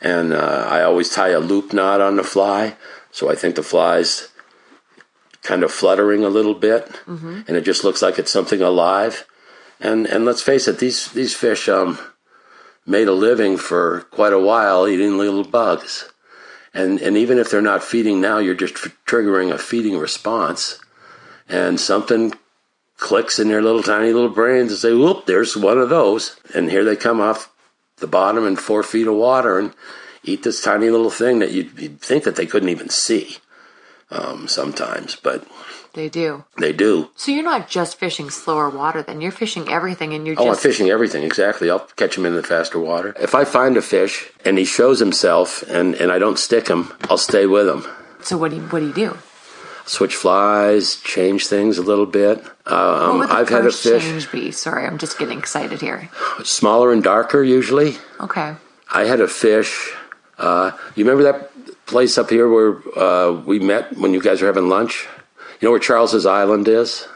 [0.00, 2.76] And uh, I always tie a loop knot on the fly,
[3.10, 4.28] so I think the fly's
[5.42, 6.90] kind of fluttering a little bit,
[7.46, 9.26] and it just looks like it's something alive.
[9.80, 11.98] And and let's face it, these these fish um,
[12.86, 16.10] made a living for quite a while eating little bugs.
[16.74, 20.80] And and even if they're not feeding now, you're just tr- triggering a feeding response,
[21.48, 22.34] and something
[22.98, 26.70] clicks in their little tiny little brains and say, "Whoop, there's one of those." And
[26.70, 27.52] here they come off
[27.98, 29.72] the bottom in four feet of water and
[30.24, 33.38] eat this tiny little thing that you'd, you'd think that they couldn't even see
[34.10, 35.46] um, sometimes, but
[35.94, 36.44] They do.
[36.58, 37.10] they do.
[37.16, 40.56] So you're not just fishing slower water, then you're fishing everything, and you're Oh, I'm
[40.56, 41.70] fishing everything, exactly.
[41.70, 43.14] I'll catch him in the faster water.
[43.20, 46.92] If I find a fish and he shows himself and, and I don't stick him,
[47.08, 47.86] I'll stay with him.
[48.22, 49.18] So what do you what do you do?
[49.86, 52.42] Switch flies, change things a little bit.
[52.64, 54.50] what Um, would the I've had a fish change be?
[54.50, 56.08] Sorry, I'm just getting excited here.
[56.42, 57.98] smaller and darker usually.
[58.18, 58.54] Okay.
[58.90, 59.92] I had a fish.
[60.38, 61.50] Uh, you remember that
[61.86, 65.06] place up here where uh, we met when you guys were having lunch?
[65.60, 67.06] You know where Charles's Island is?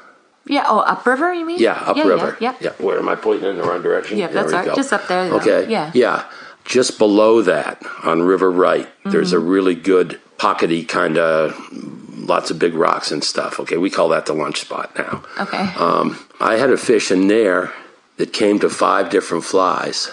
[0.46, 0.64] Yeah.
[0.66, 1.58] Oh, upriver, you mean?
[1.58, 2.36] Yeah, upriver.
[2.40, 2.54] Yeah.
[2.60, 2.70] yeah.
[2.78, 4.16] Where am I pointing in the wrong direction?
[4.18, 4.66] Yeah, There that's we right.
[4.66, 4.74] go.
[4.74, 5.36] Just up there, though.
[5.36, 5.70] Okay.
[5.70, 5.90] Yeah.
[5.94, 6.24] Yeah.
[6.64, 9.36] Just below that on River Right, there's Mm-hmm.
[9.36, 11.58] a really good pockety kind of
[12.28, 13.58] lots of big rocks and stuff.
[13.60, 15.22] Okay, we call that the lunch spot now.
[15.40, 15.58] Okay.
[15.78, 17.72] Um, I had a fish in there
[18.18, 20.10] that came to five different flies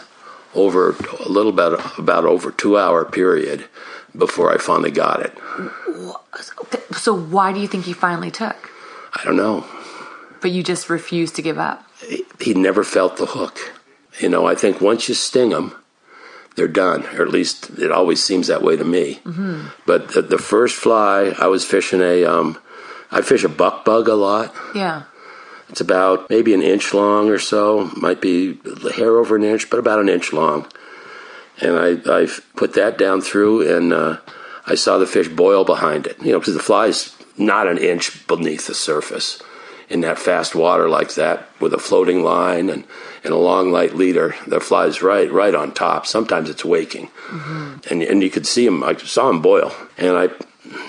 [0.54, 3.66] over a little bit about over two hour period
[4.18, 5.34] before I finally got it.
[6.96, 8.72] so why do you think he finally took?
[9.14, 9.66] I don't know.
[10.42, 11.84] But you just refused to give up.
[12.40, 13.58] he never felt the hook.
[14.20, 15.74] You know, I think once you sting them,
[16.56, 19.20] they're done, or at least it always seems that way to me.
[19.86, 22.58] But the, the first fly, I was fishing a, um,
[23.12, 24.54] I fish a buck bug a lot.
[24.74, 25.04] Yeah.
[25.70, 29.70] It's about maybe an inch long or so, might be a hair over an inch,
[29.70, 30.68] but about an inch long.
[31.62, 34.18] And I, I put that down through, and uh,
[34.66, 36.20] I saw the fish boil behind it.
[36.22, 39.42] You know, because the fly's not an inch beneath the surface
[39.90, 42.84] in that fast water like that with a floating line and,
[43.24, 44.36] and a long light leader.
[44.48, 46.06] The fly's right right on top.
[46.06, 47.10] Sometimes it's waking,
[47.90, 48.84] and and you could see him.
[48.84, 50.30] I saw him boil, and I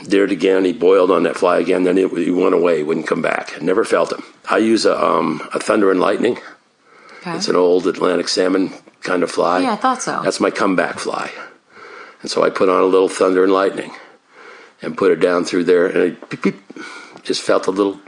[0.04, 0.64] did it again.
[0.64, 1.84] He boiled on that fly again.
[1.84, 2.82] Then he, he went away.
[2.82, 3.60] Wouldn't come back.
[3.60, 4.22] Never felt him.
[4.48, 6.38] I use a um, a thunder and lightning.
[7.26, 7.36] Okay.
[7.36, 8.70] It's an old Atlantic salmon
[9.02, 9.58] kind of fly.
[9.58, 10.20] Yeah, I thought so.
[10.22, 11.32] That's my comeback fly.
[12.22, 13.92] And so I put on a little thunder and lightning
[14.80, 16.56] and put it down through there, and it beep, beep,
[17.24, 17.98] just felt a little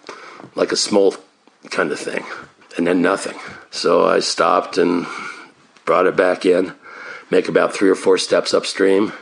[0.55, 1.20] like a smolt
[1.70, 2.24] kind of thing,
[2.77, 3.36] and then nothing.
[3.70, 5.07] So I stopped and
[5.85, 6.74] brought it back in,
[7.31, 9.12] make about three or four steps upstream,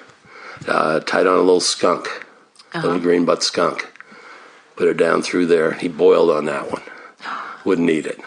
[0.68, 2.26] uh, tied on a little skunk,
[2.74, 3.90] little green butt skunk,
[4.76, 5.72] put it down through there.
[5.72, 6.82] He boiled on that one,
[7.64, 8.20] wouldn't eat it.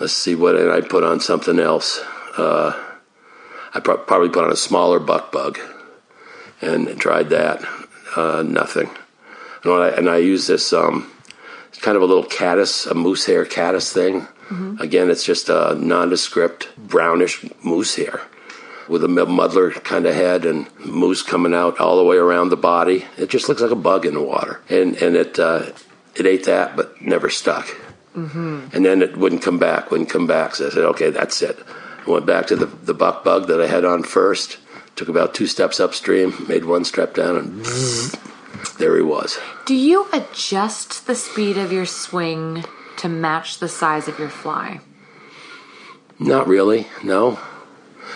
[0.00, 2.00] Let's see what and I put on something else.
[2.36, 2.72] Uh,
[3.74, 5.58] I pro- probably put on a smaller buck bug
[6.60, 7.64] and tried that.
[8.16, 8.90] Uh, nothing.
[9.62, 11.10] And I, and I use this um,
[11.68, 14.28] it's kind of a little caddis, a moose hair caddis thing.
[14.80, 18.20] Again, it's just a nondescript brownish moose hair
[18.88, 22.56] with a muddler kind of head and moose coming out all the way around the
[22.56, 23.06] body.
[23.16, 25.72] It just looks like a bug in the water, and and it uh,
[26.14, 27.66] it ate that, but never stuck.
[28.14, 30.54] And then it wouldn't come back, wouldn't come back.
[30.54, 31.58] So I said, okay, that's it.
[32.06, 34.58] I went back to the, the buck bug that I had on first,
[34.94, 37.64] took about two steps upstream, made one step down, and
[38.78, 39.38] there he was.
[39.66, 42.64] Do you adjust the speed of your swing
[42.98, 44.80] to match the size of your fly?
[46.18, 47.38] Not really, no.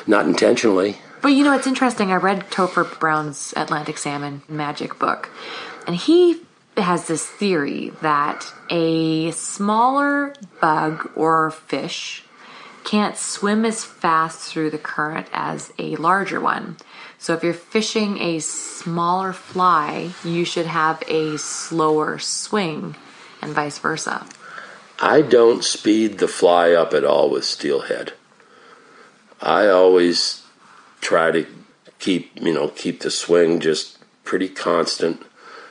[0.06, 0.98] Not intentionally.
[1.20, 2.12] But you know, it's interesting.
[2.12, 5.30] I read Topher Browne's Atlantic Salmon Magic book,
[5.86, 6.40] and he
[6.80, 12.24] has this theory that a smaller bug or fish
[12.84, 16.76] can't swim as fast through the current as a larger one.
[17.18, 22.96] So if you're fishing a smaller fly, you should have a slower swing,
[23.42, 24.26] and vice versa.
[25.00, 28.14] I don't speed the fly up at all with steelhead.
[29.40, 30.42] I always
[31.00, 31.46] try to
[31.98, 35.22] keep you know keep the swing just pretty constant,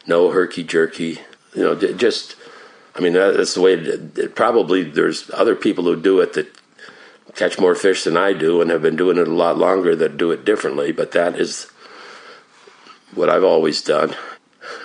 [0.07, 1.19] no herky jerky.
[1.53, 2.35] You know, just
[2.95, 3.73] I mean that's the way.
[3.73, 6.47] It, it, probably there's other people who do it that
[7.35, 10.17] catch more fish than I do and have been doing it a lot longer that
[10.17, 10.91] do it differently.
[10.91, 11.69] But that is
[13.13, 14.15] what I've always done.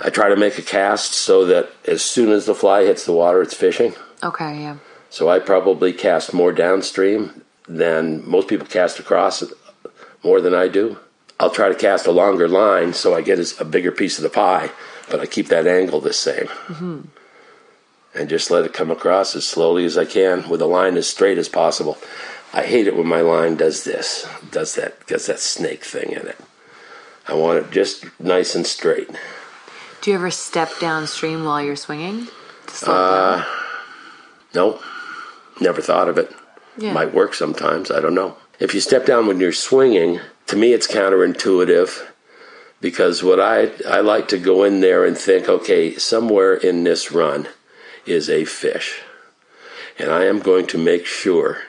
[0.05, 3.13] I try to make a cast so that as soon as the fly hits the
[3.13, 3.95] water, it's fishing.
[4.23, 4.77] Okay, yeah.
[5.11, 9.45] So I probably cast more downstream than most people cast across
[10.23, 10.99] more than I do.
[11.41, 14.31] I'll try to cast a longer line so I get a bigger piece of the
[14.31, 14.71] pie,
[15.13, 16.47] but I keep that angle the same.
[16.47, 17.01] Mm-hmm.
[18.15, 21.07] And just let it come across as slowly as I can with a line as
[21.07, 21.99] straight as possible.
[22.55, 26.27] I hate it when my line does this, does that, gets that snake thing in
[26.27, 26.39] it.
[27.29, 29.11] I want it just nice and straight.
[30.01, 32.29] Do you ever step downstream while you're swinging?
[32.69, 32.95] Slow?
[32.95, 33.45] Uh,
[34.55, 34.83] nope,
[35.61, 36.33] never thought of it.
[36.79, 36.95] Yeah.
[36.95, 38.37] Might work sometimes, I don't know.
[38.59, 42.12] If you step down when you're swinging, to me it's counterintuitive
[42.83, 47.11] because what I I like to go in there and think, okay, somewhere in this
[47.11, 47.49] run
[48.05, 49.01] is a fish.
[49.99, 51.63] And I am going to make sure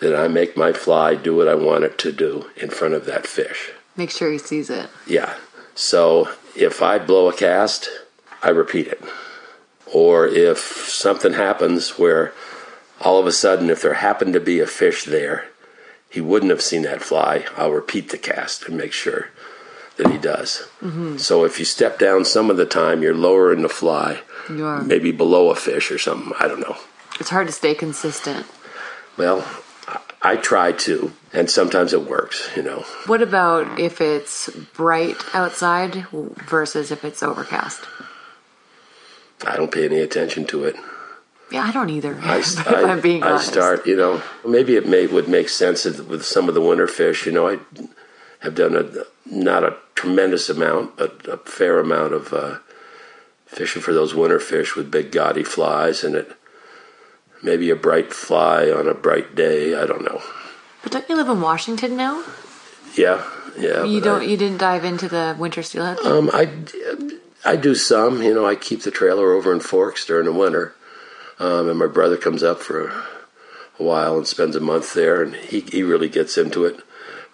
[0.00, 3.06] that I make my fly do what I want it to do in front of
[3.06, 3.72] that fish.
[3.96, 4.90] Make sure he sees it.
[5.06, 5.34] Yeah.
[5.74, 7.88] So if I blow a cast,
[8.42, 9.02] I repeat it.
[9.86, 12.34] Or if something happens where
[13.00, 15.46] all of a sudden, if there happened to be a fish there,
[16.10, 19.28] he wouldn't have seen that fly, I'll repeat the cast and make sure
[19.96, 20.68] that he does.
[21.16, 24.82] So if you step down some of the time, you're lowering the fly, You are.
[24.82, 26.32] maybe below a fish or something.
[26.38, 26.76] I don't know.
[27.18, 28.46] It's hard to stay consistent.
[29.16, 29.44] Well,
[30.22, 32.84] I- try to, and sometimes it works, you know.
[33.06, 37.80] What about if it's bright outside versus if it's overcast?
[39.46, 40.76] I don't pay any attention to it.
[41.50, 42.18] Yeah, I don't either.
[42.22, 43.48] I, I, I'm being I honest.
[43.48, 47.24] start, you know, maybe it may would make sense with some of the winter fish.
[47.26, 47.58] You know, I
[48.40, 48.84] have done a
[49.30, 52.58] not a tremendous amount, but a fair amount of uh,
[53.46, 56.32] fishing for those winter fish with big gaudy flies, and it
[57.42, 59.74] maybe a bright fly on a bright day.
[59.74, 60.20] I don't know.
[60.82, 62.24] But don't you live in Washington now?
[62.96, 63.24] Yeah,
[63.58, 63.84] yeah.
[63.84, 64.22] You don't.
[64.22, 65.98] I- you didn't dive into the winter steelhead.
[66.00, 66.50] Um, I,
[67.44, 68.22] I do some.
[68.22, 70.74] You know, I keep the trailer over in Forks during the winter,
[71.38, 73.04] um, and my brother comes up for a,
[73.80, 76.80] a while and spends a month there, and he he really gets into it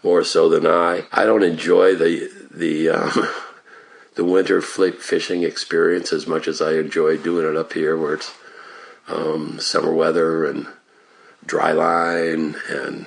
[0.03, 1.05] more so than I.
[1.13, 3.29] I don't enjoy the the um,
[4.15, 8.35] the winter fishing experience as much as I enjoy doing it up here, where it's
[9.09, 10.67] um, summer weather and
[11.45, 13.07] dry line and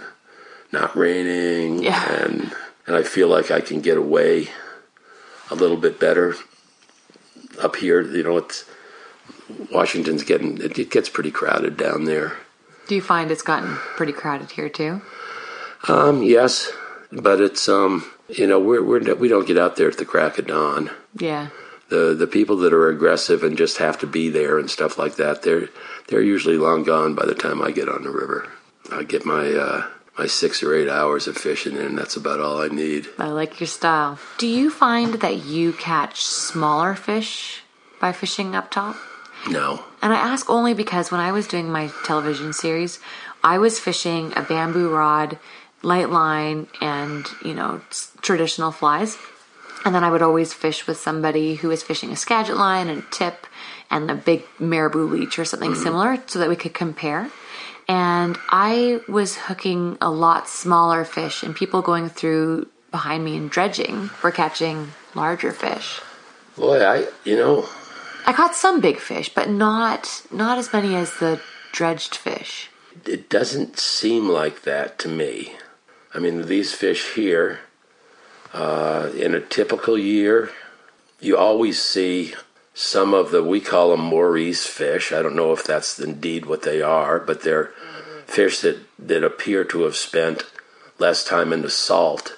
[0.72, 2.24] not raining, Yeah.
[2.24, 2.54] and
[2.88, 4.50] and I feel like I can get away
[5.50, 6.36] a little bit better
[7.62, 8.02] up here.
[8.02, 8.66] You know, it's
[9.72, 12.34] Washington's getting it, it gets pretty crowded down there.
[12.88, 15.02] Do you find it's gotten pretty crowded here too?
[15.88, 16.72] Um, yes,
[17.16, 20.38] but it's um, you know, we're we're we don't get out there at the crack
[20.38, 20.92] of dawn.
[21.18, 21.50] Yeah.
[21.90, 25.16] The the people that are aggressive and just have to be there and stuff like
[25.16, 25.70] that, they're
[26.08, 28.52] they're usually long gone by the time I get on the river.
[28.92, 29.88] I get my uh,
[30.18, 31.96] my six or eight hours of fishing in.
[31.96, 33.08] That's about all I need.
[33.20, 34.18] I like your style.
[34.38, 37.62] Do you find that you catch smaller fish
[38.00, 38.96] by fishing up top?
[39.48, 43.00] No, And I ask only because when I was doing my television series,
[43.44, 45.38] I was fishing a bamboo rod,
[45.86, 47.82] light line, and, you know,
[48.22, 49.18] traditional flies.
[49.86, 53.04] And then I would always fish with somebody who was fishing a skagit line and
[53.04, 53.46] a tip
[53.92, 55.84] and a big marabou leech or something mm-hmm.
[55.84, 57.30] similar so that we could compare.
[57.88, 63.52] And I was hooking a lot smaller fish, and people going through behind me and
[63.52, 66.02] dredging were catching larger fish.
[66.58, 67.68] boy, I you know
[68.26, 71.40] I caught some big fish, but not not as many as the
[71.74, 72.70] dredged fish.
[73.06, 75.56] it doesn't seem like that to me.
[76.16, 77.60] I mean, these fish here,
[78.54, 80.50] uh, in a typical year,
[81.20, 82.34] you always see
[82.74, 85.12] some of the, we call them Morice fish.
[85.12, 87.72] I don't know if that's indeed what they are, but they're
[88.26, 90.44] fish that, that appear to have spent
[91.00, 92.38] less time in the salt.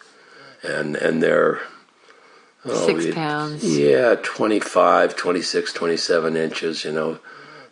[0.64, 1.62] And, and they're,
[2.66, 3.64] Six it- pounds.
[3.78, 7.20] yeah, 25, 26, 27 inches, you know,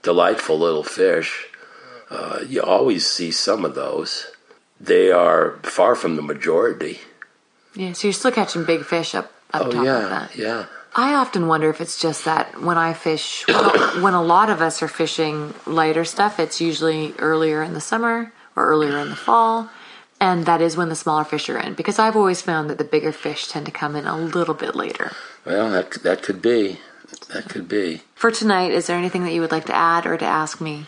[0.03, 1.47] delightful little fish.
[2.09, 4.27] Uh, you always see some of those.
[4.79, 6.99] They are far from the majority.
[7.75, 10.35] Yeah, so you're still catching big fish up, up Oh top of yeah, that.
[10.35, 10.65] yeah.
[10.95, 13.55] I often wonder if it's just that when I fish, when,
[14.03, 18.31] when a lot of us are fishing lighter stuff, it's usually earlier in the summer
[18.55, 19.69] or earlier in the fall.
[20.21, 21.73] And that is when the smaller fish are in.
[21.73, 24.73] Because I've always found that the bigger fish tend to come in a little bit
[24.73, 25.11] later.
[25.43, 26.79] Well, that that could be,
[27.33, 28.01] that could be.
[28.15, 30.85] For tonight, is there anything that you would like to add or to ask me?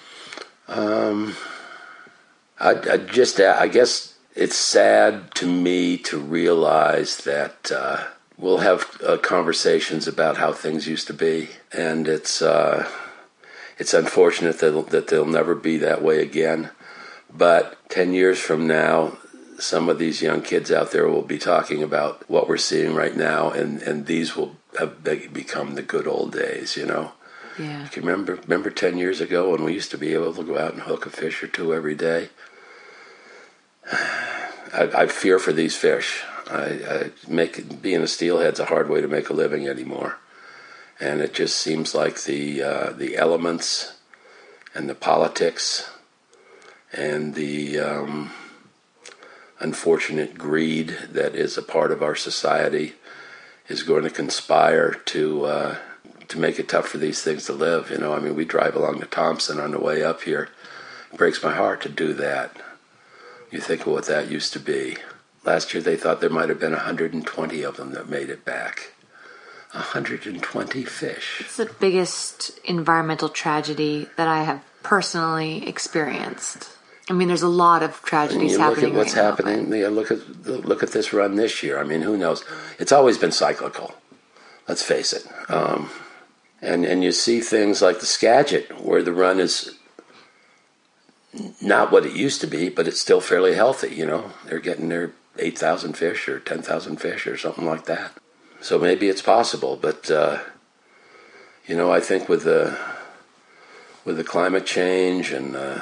[0.69, 1.35] Um,
[2.59, 8.05] I, I just, I guess it's sad to me to realize that uh,
[8.37, 12.89] we'll have uh, conversations about how things used to be, and it's uh,
[13.77, 16.69] it's unfortunate that that they'll never be that way again.
[17.33, 19.17] But ten years from now,
[19.59, 23.15] some of these young kids out there will be talking about what we're seeing right
[23.15, 27.11] now, and and these will have become the good old days, you know.
[27.57, 27.87] Yeah.
[27.87, 30.57] Can you remember remember ten years ago when we used to be able to go
[30.57, 32.29] out and hook a fish or two every day?
[33.91, 36.23] I, I fear for these fish.
[36.49, 40.17] I, I make being a steelhead's a hard way to make a living anymore,
[40.99, 43.97] and it just seems like the uh, the elements
[44.73, 45.89] and the politics
[46.93, 48.31] and the um,
[49.59, 52.93] unfortunate greed that is a part of our society
[53.67, 55.77] is going to conspire to uh,
[56.27, 57.89] to make it tough for these things to live.
[57.89, 60.49] You know, I mean, we drive along the Thompson on the way up here.
[61.11, 62.57] It breaks my heart to do that.
[63.51, 64.97] You think of what that used to be.
[65.45, 68.93] Last year, they thought there might have been 120 of them that made it back.
[69.71, 71.41] 120 fish.
[71.41, 76.69] It's the biggest environmental tragedy that I have personally experienced.
[77.09, 78.91] I mean, there's a lot of tragedies you look happening.
[78.91, 79.73] at what's right now, happening.
[79.73, 81.79] Yeah, look at look at this run this year.
[81.79, 82.43] I mean, who knows?
[82.79, 83.93] It's always been cyclical.
[84.67, 85.25] Let's face it.
[85.49, 85.89] Um,
[86.61, 89.76] and and you see things like the Skagit, where the run is
[91.61, 93.93] not what it used to be, but it's still fairly healthy.
[93.93, 97.85] You know, they're getting their eight thousand fish or ten thousand fish or something like
[97.85, 98.11] that.
[98.61, 100.39] So maybe it's possible, but uh,
[101.67, 102.77] you know, I think with the
[104.05, 105.81] with the climate change and uh,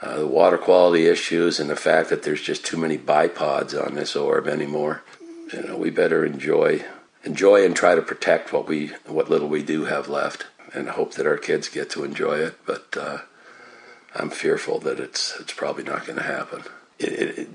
[0.00, 3.94] uh, the water quality issues and the fact that there's just too many bipods on
[3.94, 5.02] this orb anymore.
[5.52, 6.84] You know, we better enjoy
[7.24, 11.14] enjoy and try to protect what we what little we do have left, and hope
[11.14, 12.54] that our kids get to enjoy it.
[12.66, 13.18] But uh,
[14.14, 16.62] I'm fearful that it's it's probably not going to happen.
[16.98, 17.48] It, it, it,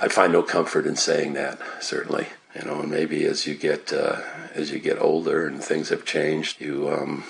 [0.00, 1.58] I find no comfort in saying that.
[1.80, 4.20] Certainly, you know, and maybe as you get uh,
[4.54, 7.24] as you get older and things have changed, you um,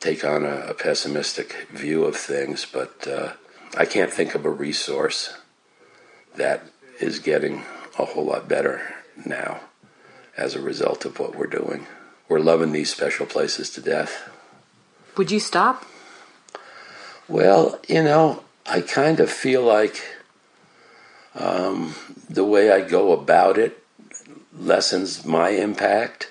[0.00, 2.66] take on a, a pessimistic view of things.
[2.70, 3.32] But uh,
[3.76, 5.36] I can't think of a resource
[6.36, 6.62] that
[7.00, 7.64] is getting
[7.98, 8.94] a whole lot better
[9.26, 9.60] now
[10.36, 11.86] as a result of what we're doing.
[12.28, 14.30] We're loving these special places to death.
[15.16, 15.84] Would you stop?
[17.32, 20.04] Well, you know, I kind of feel like
[21.34, 21.94] um,
[22.28, 23.82] the way I go about it
[24.54, 26.30] lessens my impact.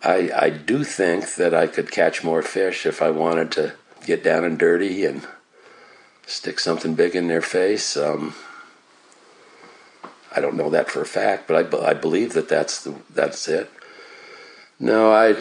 [0.00, 3.72] I, I do think that I could catch more fish if I wanted to
[4.06, 5.26] get down and dirty and
[6.28, 7.96] stick something big in their face.
[7.96, 8.36] Um,
[10.30, 13.48] I don't know that for a fact, but I, I believe that that's the, that's
[13.48, 13.68] it.
[14.78, 15.34] No, I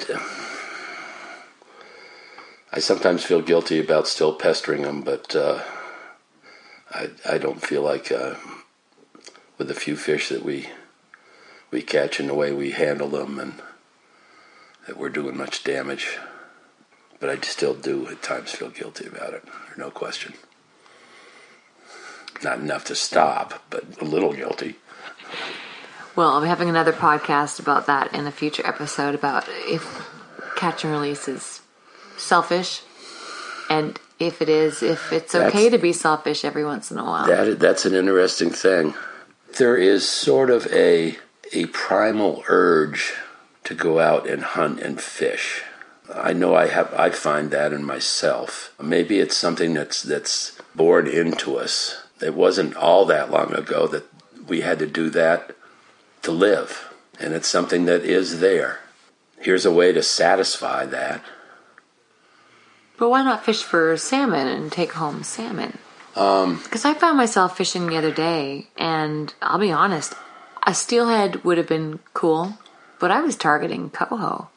[2.72, 5.64] I sometimes feel guilty about still pestering them, but uh,
[6.92, 8.36] I I don't feel like uh,
[9.58, 10.70] with the few fish that we
[11.72, 13.62] we catch and the way we handle them and
[14.86, 16.18] that we're doing much damage.
[17.20, 19.44] But I still do at times feel guilty about it.
[19.76, 20.34] No question.
[22.44, 24.76] Not enough to stop, but a little guilty.
[26.16, 30.08] Well, I'll be having another podcast about that in a future episode about if
[30.56, 31.62] catch and release is
[32.18, 32.82] selfish,
[33.70, 37.04] and if it is, if it's okay That's- to be selfish every once in a
[37.04, 37.28] while.
[37.28, 38.94] That that's an interesting thing.
[39.58, 41.18] There is sort of a
[41.54, 43.14] a primal urge
[43.64, 45.64] to go out and hunt and fish.
[46.14, 48.74] I know I have I find that in myself.
[48.82, 52.04] Maybe it's something that's that's born into us.
[52.22, 54.06] It wasn't all that long ago that
[54.48, 55.56] we had to do that
[56.24, 58.80] to live, and it's something that is there.
[59.40, 61.22] Here's a way to satisfy that.
[62.98, 65.78] But why not fish for salmon and take home salmon?
[66.64, 70.16] Because I found myself fishing the other day, and I'll be honest,
[70.66, 72.58] a steelhead would have been cool,
[73.00, 74.50] but I was targeting coho.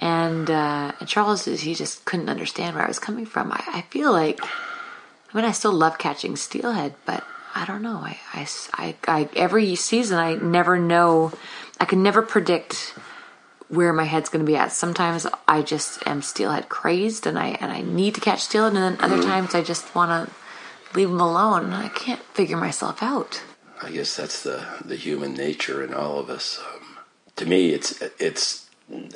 [0.00, 3.52] And, uh, and Charles, he just couldn't understand where I was coming from.
[3.52, 7.24] I, I feel like, I mean, I still love catching steelhead, but
[7.54, 7.98] I don't know.
[8.02, 11.32] I, I, I, I- every season, I never know,
[11.78, 12.94] I can never predict
[13.68, 14.72] where my head's going to be at.
[14.72, 18.98] Sometimes I just am steelhead crazed and I and I need to catch steelhead, and
[18.98, 20.34] then other times I just want to
[20.96, 21.72] leave them alone.
[21.72, 23.42] I can't figure myself out.
[23.82, 26.60] I guess that's the the human nature in all of us.
[26.74, 26.98] Um,
[27.36, 28.68] to me, it's it's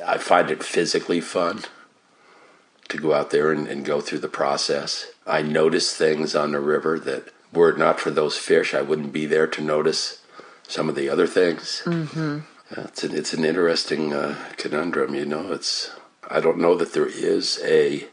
[0.07, 1.65] I find it physically fun
[2.89, 5.07] to go out there and, and go through the process.
[5.27, 9.12] I notice things on the river that were it not for those fish, I wouldn't
[9.12, 10.23] be there to notice
[10.66, 11.83] some of the other things.
[11.85, 12.41] Mm-hmm.
[12.70, 15.53] It's an, it's an interesting uh, conundrum, you know.
[15.53, 15.90] It's
[16.28, 18.07] I don't know that there is a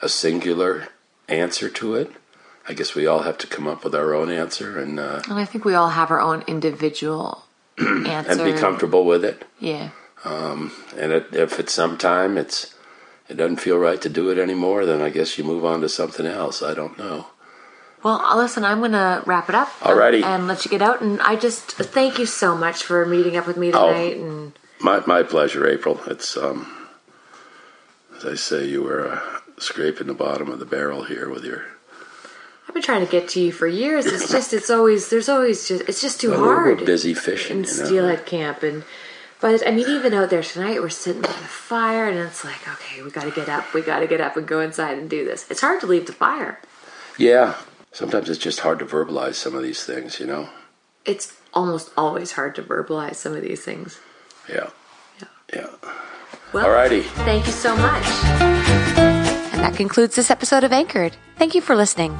[0.00, 0.88] a singular
[1.28, 2.10] answer to it.
[2.66, 5.38] I guess we all have to come up with our own answer and uh, And
[5.38, 7.44] I think we all have our own individual
[7.78, 8.30] answer.
[8.42, 9.44] and be comfortable with it.
[9.60, 9.90] Yeah.
[10.96, 12.74] And it, if at some time it's
[13.28, 15.88] it doesn't feel right to do it anymore, then I guess you move on to
[15.88, 16.62] something else.
[16.62, 17.26] I don't know.
[18.04, 19.68] Well, listen, I'm going to wrap it up.
[19.80, 20.22] Alrighty.
[20.22, 21.00] And let you get out.
[21.00, 23.88] And I just thank you so much for meeting up with me Oh.
[23.88, 24.16] tonight.
[24.18, 25.98] And My my pleasure, April.
[26.06, 26.88] It's um,
[28.16, 29.20] as I say, you were uh,
[29.58, 31.64] scraping the bottom of the barrel here with your.
[32.68, 34.04] I've been trying to get to you for years.
[34.06, 36.80] It's just, it's always, there's always just, it's just too Well, hard.
[36.80, 37.84] we're busy fishing, in you know.
[37.86, 38.84] steelhead camp and
[39.40, 42.66] but I mean even out there tonight we're sitting by the fire and it's like
[42.66, 45.08] okay we got to get up we got to get up and go inside and
[45.10, 46.58] do this it's hard to leave the fire
[47.18, 47.54] Yeah,
[47.94, 50.48] sometimes it's just hard to verbalize some of these things, you know.
[51.06, 53.98] it's almost always hard to verbalize some of these things
[54.48, 54.70] Yeah,
[55.20, 55.28] Yeah.
[55.54, 55.66] yeah.
[56.52, 57.02] well Alrighty.
[57.24, 58.06] thank you so much
[59.54, 62.12] and that concludes this episode of anchored thank you for listening